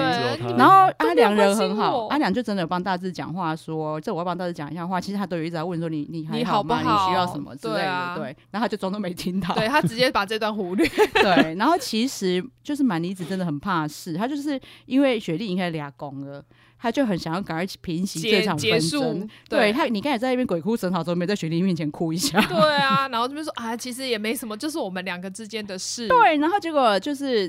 [0.57, 5.01] 然后阿良人很好，阿良就真的有帮大志讲话，说这我要帮大志讲一下话。
[5.01, 6.79] 其实他都有一直在问说你你还好吗？
[6.81, 8.37] 你需要什么之类的，对。
[8.51, 10.87] 然后他就装作没听到，对，他直接把这段忽略。
[11.15, 16.43] 对，然后其实就是满妮子真的很怕事，他就是因为雪莉已经开始俩公了，
[16.83, 19.21] 他就很想要赶快平息这场纷争。
[19.49, 22.41] 对，对他，你刚才在那边鬼哭神嚎，怎么没在雪莉面前哭一下？
[22.49, 26.09] 对啊，然后这边说啊，其实也没什么，就是我们两个之间的事。
[26.11, 27.49] 对，然后结果就是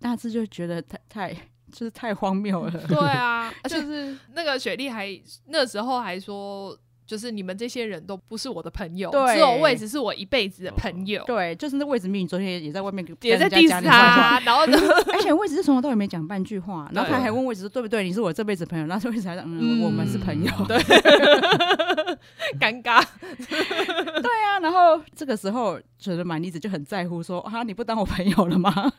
[0.00, 1.32] 大致就觉得太太
[1.70, 2.86] 就是太荒谬了。
[2.88, 5.08] 对啊， 就是那个雪莉还
[5.46, 6.76] 那时候还说。
[7.06, 11.22] 就是你们这些人都不是我的朋友，对只有位置是我一辈子的朋友。
[11.26, 14.78] 对，就是那位置，明明昨天也在外面也在 diss 他，然后呢，
[15.12, 18.02] 而且位置是从头到尾没讲半句话，然后他还问位置说对不对？
[18.04, 20.78] 你是我这辈子朋友，然后位置还说嗯，我们是朋友，对，
[22.58, 23.04] 尴尬，
[23.36, 28.92] 对啊，然后这个时候觉得满妮子就很在乎说啊，你不当我朋友了吗？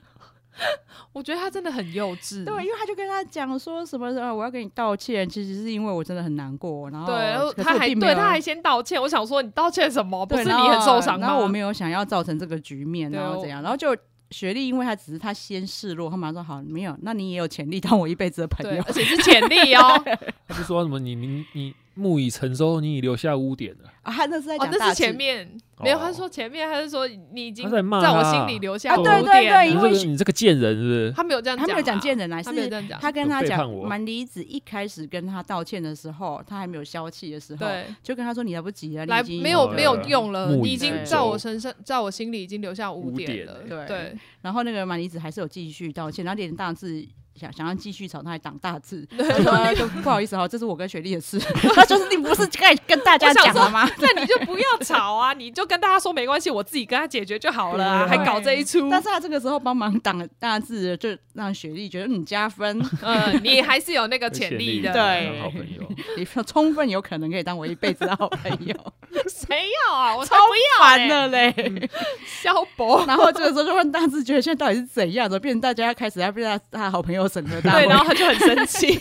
[1.14, 10.26] 我觉得他真的很幼稚，对，因为他就跟他讲说什么啊，我要跟你道歉，其实是因为我真的很难过，然后对，他还对他还先道歉，我想说你道歉什么？
[10.26, 11.28] 不是你很受伤吗？
[11.28, 13.62] 然后我没有想要造成这个局面，然后怎样？
[13.62, 13.96] 然后就
[14.32, 20.04] 学历，因为他只是他先示弱，他马上说好，没有，那你也有潜力当我一辈子的朋友，而且是潜力哦。
[20.48, 24.12] 他就说什么你你你木已成舟，你已留下污点了啊？
[24.12, 25.50] 他那是在讲、哦，那是前面。
[25.82, 29.22] 没有，他说前面，他是说你已经在骂，在我心里留下污点。
[29.22, 31.12] 对对对，因为你这个贱人是不是？
[31.12, 32.98] 他没有这样讲，他没有讲贱人来，他没有这样讲。
[33.02, 43.58] 他跟他讲，蛮离子一开始跟他道歉的时候，他还没有消气的时候，对，就跟他说你来不及了，来没有没有用了，你已经在我身上，在我心里已经留下污点了。
[43.86, 47.06] 对，然后那个满离子还是有继续道歉，然后连大字。
[47.36, 51.38] 想想要继续吵，他还挡大字，他说就不好意思哈，这是我跟雪莉的事。
[51.76, 53.90] 他就是你不是该跟大家讲了吗？
[54.00, 58.90] 那你就不要吵啊，你就跟大家说没关系，我自己跟他解决就好了啊，还搞这一出。
[58.90, 65.84] 但是他这个时候帮忙挡大字，就让雪莉觉得你加分，嗯，你还是有那个潜力的，对，好朋友，
[66.18, 68.76] 你充分有可能可以当我一辈子的好朋友。
[69.28, 69.58] 谁
[69.90, 70.16] 要啊？
[70.16, 70.36] 我超
[70.80, 71.90] 烦的嘞，
[72.26, 73.04] 萧博。
[73.08, 75.28] 然后这个时候就问大字，觉得现在到底是怎样？
[75.30, 77.62] 怎么变成大家开始要被他他好朋友审核？
[77.62, 79.00] 对，然后他就很生气，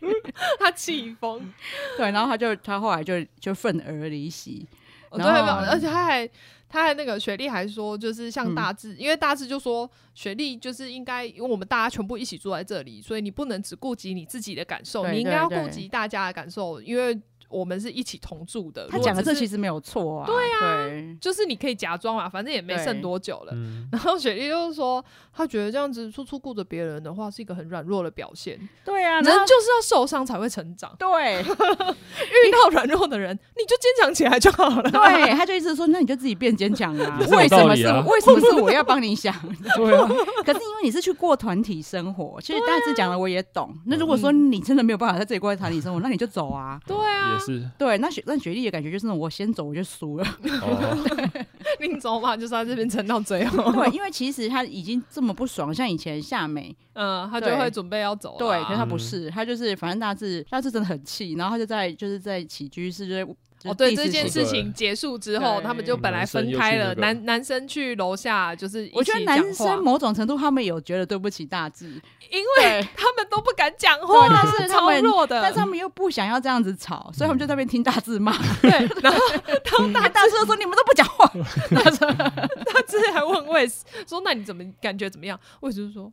[0.58, 1.52] 他气疯。
[1.96, 4.66] 对，然后他就他后来就就愤而离席。
[5.10, 6.28] 对，而且他还
[6.68, 17.20] 他还那个雪莉还说，就是像大志，因为大志就说雪莉就是应该，因为我们大家全部一起住在这里，所以你不能只顾及你自己的感受，你应该要顾及大家的感受，因为。
[17.52, 18.86] 我们是一起同住的。
[18.88, 20.26] 他讲的这其实没有错啊。
[20.26, 23.52] 对啊，就是你可以假装啊，反正也没剩多久了。
[23.92, 28.58] 然后雪莉就是说，他觉得这样子处处顾着别人的话，是一个很软弱的表现。
[28.84, 29.30] 对啊，人就
[29.60, 30.94] 是要受伤才会成长。
[30.98, 34.90] 对， 遇到软弱的人，你就坚强起来就好了。
[34.90, 37.18] 对，他就一直说，那你就自己变坚强啊。
[37.30, 39.34] 为什么是为什么是我要帮你想？
[39.76, 40.08] 对啊。
[40.44, 43.74] 可是因为你是去过团体生活，其实大致讲的我也懂。
[43.86, 46.80] 那如果说你真的没有办法在这里过团体生活，那你就走啊。
[46.86, 47.38] 对啊。
[47.46, 50.26] 是对，那雪那雪莉的感觉就是，我先走我就输了。
[51.80, 53.72] 另走嘛，就是在这边撑到最后。
[53.72, 58.36] 对，因为其实他已经这么不爽，像以前夏美，嗯，他就会准备要走。
[58.38, 63.26] 对，可是他不是，他就是反正大致大致真的很气，然后他就在就是在起居室就在。
[63.64, 66.94] 哦，对，这件事情结束之后，他们就本来分开了。
[66.96, 71.86] 男男生去楼下，就是我觉得男生某种程度他们有觉得对不起大志，
[72.30, 78.36] 因为他们都不敢讲话，但是超弱的，但是他们又不想要这样子吵，所以他们就在那边听大志骂。
[78.60, 78.70] 对，
[79.02, 79.20] 然后
[79.64, 81.26] 当大大志说你们都不讲话，
[81.70, 86.12] 大志还问魏斯说：“那你怎么感觉怎么样？”魏斯说。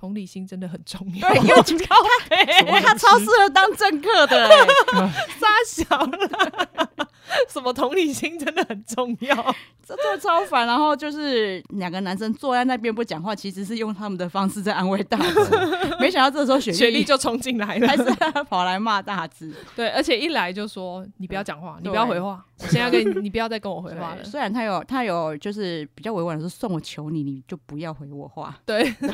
[0.00, 1.38] 同理心真的很重要，对，
[2.66, 4.48] 因为他 他超适合当政客的，
[5.38, 6.88] 杀小了，
[7.50, 9.54] 什么同理心真的很重要，
[9.86, 10.66] 这这超烦。
[10.66, 15.34] 然后就是两个男生坐在那边不讲话，其实是用他们的方式在安慰大志。
[16.00, 18.04] 没想到这时候雪雪莉就冲进来了，还是
[18.44, 19.52] 跑来骂大志。
[19.76, 24.24] 对，而且一来就说你不要讲话，你不要回话，我现在跟你，你不要再跟我回话了。
[24.24, 28.58] 虽然他有他有就是比较委婉的说，送我求你，你就不要回我话。
[28.64, 29.10] 对对。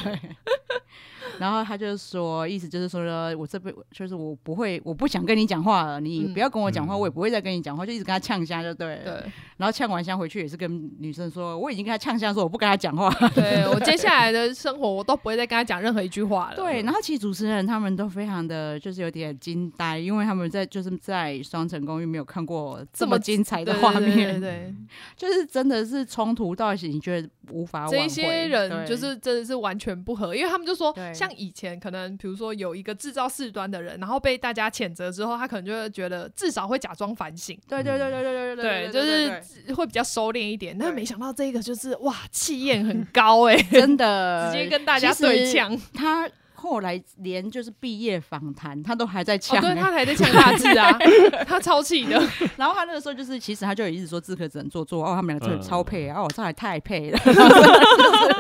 [1.39, 3.03] 然后他就说，意思就是说，
[3.37, 9.01] 我这辈就是我不会，我不想跟你讲话了，你不要跟我讲话，嗯、我也不会再跟你讲话，就一直跟他呛虾，就对。
[9.05, 9.23] 对。
[9.57, 13.11] 然后呛完虾回去也是跟女生说，我已经跟他呛虾说，我不跟他讲话。
[13.35, 16.57] 对，对 我接下来的生活，我都不会再跟他讲任何一句话了。
[16.57, 16.83] 对。
[16.83, 24.15] 然后其实主持人他们都非常的就是有点惊呆，因为他们在就是在双城公寓没有看过这么精彩的画面。
[24.15, 24.75] 对，对，对，对。
[25.17, 27.87] 就是真的是冲突到一起，你觉得无法。
[27.87, 30.95] 这些人就是真的是完全不合，因为他们就说。
[31.15, 37.59] 像以前可能，比如说有一个制造事端的人，然后被大家谴责之后，他可能就会觉得至少会假装反省。
[37.69, 40.77] 对对对对对对对，就是会比较收敛一点。
[40.77, 45.77] 但没想到这个就是哇，气焰很高哎，真的， 直接跟大家对呛。
[45.95, 50.91] 他后来连就是毕业访谈，他都还在呛，对他还在抢大志啊，
[51.47, 52.21] 他超气的。
[52.57, 57.19] 然后他那个时候就是，其实他就有一直说志可只能做做哦，他们两个真的超配哦，这还太配了，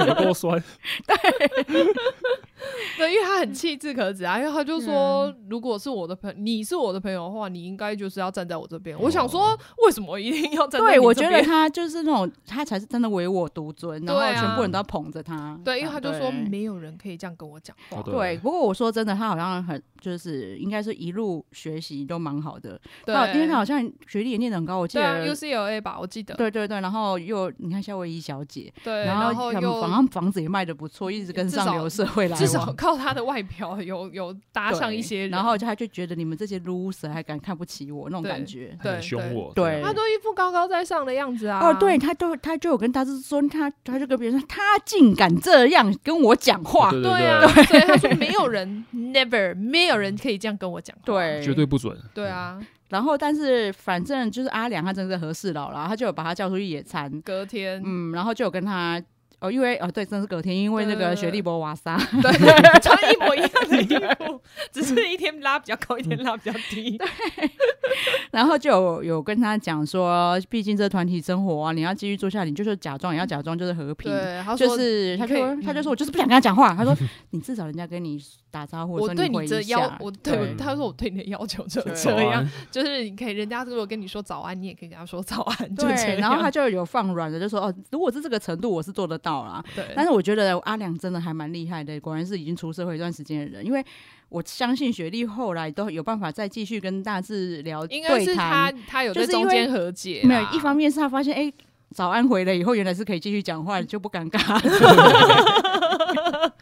[0.06, 0.62] 有多酸。
[1.06, 1.16] 对。
[2.96, 8.98] 对，因为他很气志可子啊，因为他就说，如果是我的朋友，你是我的朋友的话，你应该就是要站在我这边。
[8.98, 10.86] 我想说，为什么一定要站在？
[10.88, 15.58] 对，我觉得他就是那种，他才是真的唯我独尊，然后全部人都要捧着他。
[15.62, 18.02] 对，因为他就说，没有人可以这样跟我讲话。
[18.12, 22.80] 对，不过我说真的，他好像很就是应该是一路学习都蛮好的。
[23.04, 26.34] 对，因为他好像学历也念得很高，我记得 UCLA 吧，我记得。
[26.34, 32.76] 对对对，然后又你看夏威夷小姐，对，然后又好像房子也卖的不错，一直跟上流社会来往。
[32.76, 39.52] 靠他的外表有有搭上一些，然后就他就觉得你们这些 loser 还敢看不起我那种感觉，很凶我。
[39.54, 41.60] 对，他都一副高高在上的样子啊。
[41.60, 51.96] 哦，对，他都他就有跟大志说，他他就跟别人说，他竟敢这样跟我讲话，对啊，所说 没有人，never，没有人可以这样跟我讲话，对，绝对不准。
[52.14, 57.20] 对啊，然后但是反正就是阿良他真的是和事佬啦，他就有把他叫出去野餐。
[57.22, 59.02] 隔天，嗯，然后就有跟他。
[59.38, 62.32] 哦，因为哦，对，真是隔天，因为那个雪莉博瓦莎，对，
[62.80, 64.40] 穿一模一样的衣服，
[64.72, 66.96] 只是一天拉比较高，一天拉比较低。
[66.98, 67.06] 对，
[68.32, 76.96] 然后就有有跟他讲说，毕竟这团体生活啊，你要继续做下去，你就是假装，也要假装就是和平，对，就是他就他就说我就是不想跟他讲话，他说
[77.30, 78.18] 你至少人家跟你
[78.50, 89.60] 打招呼，我对你这要，我对他说我对你的要求就这样，就是你可以人家如果跟你说早安，你也可以跟他说早安，对，然后他就有放软的，就说哦，如果是这个程度，我是做得到啦。
[89.74, 93.66] 对，但是我觉得阿良真的还蛮厉害的，果然是已经出社会一段时间的人。
[93.66, 93.84] 因为
[94.28, 100.22] 我相信雪莉后来都有办法再继续跟大志聊对谈，应该是他他有在中间和解。
[100.22, 101.54] 没有，一方面是他发现，哎、欸，
[101.90, 104.60] 早安回来以后，原来是可以继续讲话，就不尴尬。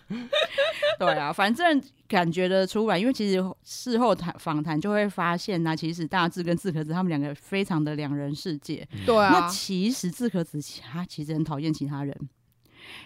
[0.97, 8.87] 对啊，反正感觉得出来，因为其实事后谈访谈就会发现呢、啊，其实大志跟志可子他们两个非常的两人世界。
[9.05, 12.17] 对啊，那其实志可子他其实很讨厌其他人。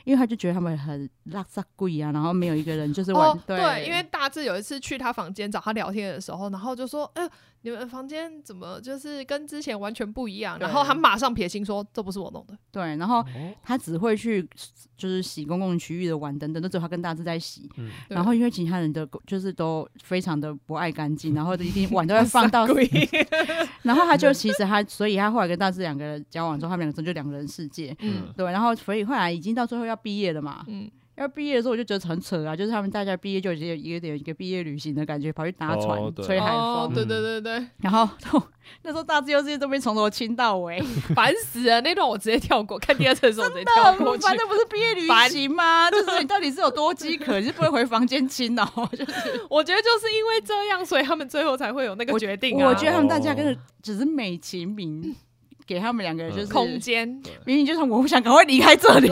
[0.04, 7.30] 因为他就觉得他们很垃圾贵啊，然后没有一个人就是玩、哦、对，对，因为大志有一次去他房间找他聊天的时候，然后就说：“哎、欸，
[7.62, 13.24] 你们房间怎么就是跟之前完全不一样？”然后他马上撇清说：“这不是我弄的。”对，然后
[13.62, 14.48] 他只会去
[14.96, 17.68] 就是洗公共区域的碗等等，都只有他跟大志在洗。
[17.76, 22.66] 嗯、然后因为其他人的就是都非常的不爱干净，然后一定碗都要放到。
[23.82, 27.96] 然后他就其实他，所以他后来跟大志两个人交往之后，他们两个真就两个人世界。
[28.00, 30.64] 嗯，对，然后所以后来已经到最后要毕业了嘛。
[30.68, 30.90] 嗯。
[31.18, 37.66] 要毕业的时候，我就觉得很扯啊，就是他们大家毕业就已经有一个点一个毕业旅行的感觉，跑去搭船、oh, 吹海风、哦，对对对对。
[37.78, 38.08] 然后
[38.82, 40.80] 那时候大自由世界都被从头亲到尾，
[41.14, 41.80] 烦死了。
[41.80, 44.22] 那段我直接跳过，看第二次的时候我直接跳过去。
[44.22, 45.90] 反正不是毕业旅行吗？
[45.90, 48.66] 就是你到底是有多饥渴，你是不会回房间亲哦。
[48.92, 49.12] 就是
[49.50, 52.70] 我觉得就是因为这样，所以他们最后才会有那个决定、啊我。
[52.70, 55.16] 我觉得他们大家跟着只是美其名。
[55.68, 57.06] 给他们两个人就是空间，
[57.44, 59.08] 明明就是我不想赶快离开这里，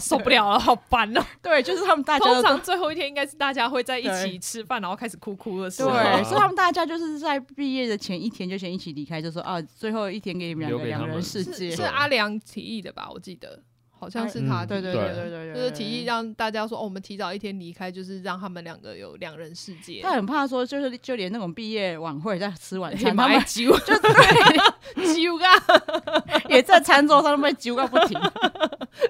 [0.00, 1.22] 受不了了，好烦哦。
[1.42, 5.90] 对，就是他们大家通常最后一天应该是大家会在一起吃饭，然后开始哭哭的时候。
[5.90, 11.76] 对，所以他们大家就是在毕业的前一天就先一起离开，就说啊，最后一天给你们两个两人世界。
[11.76, 13.10] 是阿良提议的吧？
[13.12, 13.62] 我记得。
[13.98, 20.00] 好像是他，对对对对对，就是提议让大家说，哦，我们提早一天离开，就是让他们两个有两人世界。
[20.02, 25.52] 他很怕说，就是就连那种毕业晚会在吃晚餐， 他们揪，就对， 揪啊，
[26.48, 28.18] 也在餐桌上都被揪个不停，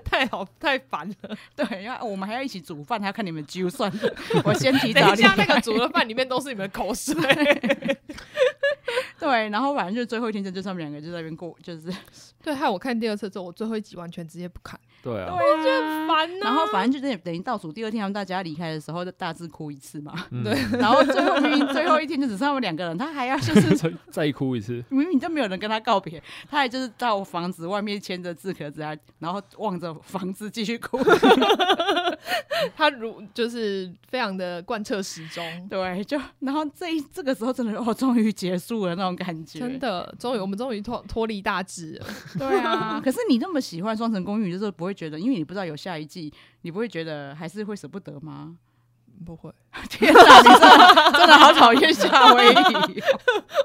[0.04, 1.36] 太好太烦了。
[1.54, 4.14] 对，然后我们还要一起煮饭，还要看你们揪算了。
[4.44, 5.14] 我先提早离开。
[5.16, 7.14] 等一下，那个煮的饭里面都是你们的口水。
[9.18, 11.92] 对，然后反正就最后一天，就就他们两个就在那边过，就是
[12.52, 12.58] 对。
[12.58, 14.78] 害我看第二次之后，我最后一集完全直接不看。
[15.00, 16.46] 对啊，我觉得很烦呐。
[16.46, 20.12] 然后反正就是等于倒数第二天，他们大家离开的时候，就大致哭一次嘛。
[20.32, 24.82] 嗯、对，然后最后明明最后一天就只剩他们两个人，他还要就是 再哭一次。
[24.90, 26.20] 明明就没有人跟他告别，
[26.50, 30.98] 他还就是到房子外面牵着志可子啊，然后望着房子继续哭。
[32.76, 35.68] 他如就是非常的贯彻始终。
[35.70, 39.60] 对，就然后这一这个时候真的哦，终于结束了那种感觉。
[39.60, 42.06] 真的，终于我们终于脱脱离大志了。
[42.38, 46.32] 对啊， 可是你那么喜欢《双城公寓》，就是不会觉得，因为你不知道有下一季，
[46.62, 48.56] 你不会觉得还是会舍不得吗？
[49.26, 49.52] 不会。
[49.90, 53.02] 天哪，你真的真的好讨厌夏威夷。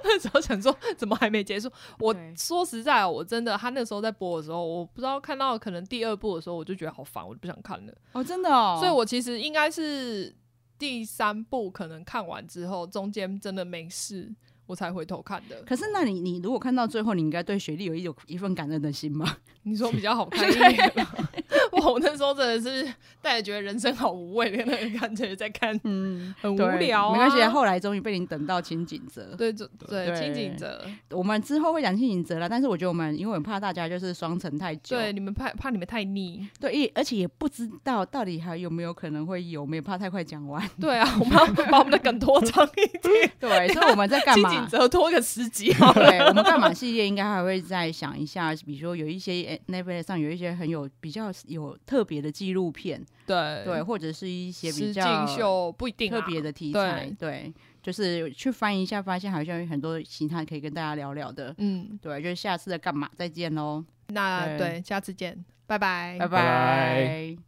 [0.03, 1.71] 那时候想说，怎么还没结束？
[1.99, 7.93] 我说实在，我真的，他那时候在播的时候，我不知道看到可能第二部的时候，我就觉得好烦，我就不想看了。
[8.13, 8.77] 哦，真的哦。
[8.79, 10.35] 所以我其实应该是
[10.79, 14.33] 第三部，可能看完之后，中间真的没事。
[14.65, 15.61] 我才回头看的。
[15.63, 19.37] 可是，那你你如果看到最后，你应该对雪莉有一有一份感恩的心吗？
[19.63, 20.93] 你说比较好看一点
[21.91, 27.11] 我那时候真的是带着觉得人生好无味的那个感觉在看，嗯，很无聊、啊。
[27.11, 29.35] 没关系，后来终于被你等到清景泽。
[29.37, 30.85] 对对对，轻井泽。
[31.11, 36.47] 我们之后会讲清景泽了，但是我觉得我们因为我怕大家就是双层太久，对，你们怕怕你们太腻。
[36.59, 40.67] 对，也而且也不知道到底还有没有可能会有，我们也怕太快讲完。
[40.79, 43.31] 对啊，我们要把我们的梗拖长一点。
[43.39, 44.49] 对，所以我们在干 嘛？
[44.49, 45.73] 轻井泽拖个十集。
[45.93, 53.63] 对，我们干嘛系列应该还会再想一下，比如说有一些 Netflix 上有一些很有比较有特别的纪录片，对。
[53.65, 67.37] 对，或者是一些比较秀不一定特别的题材，对，就是去翻一下，发现好像有很多其他可以跟大家聊聊的，嗯，对，就是下次的干嘛再见喽，那对，下次见，拜拜，拜拜。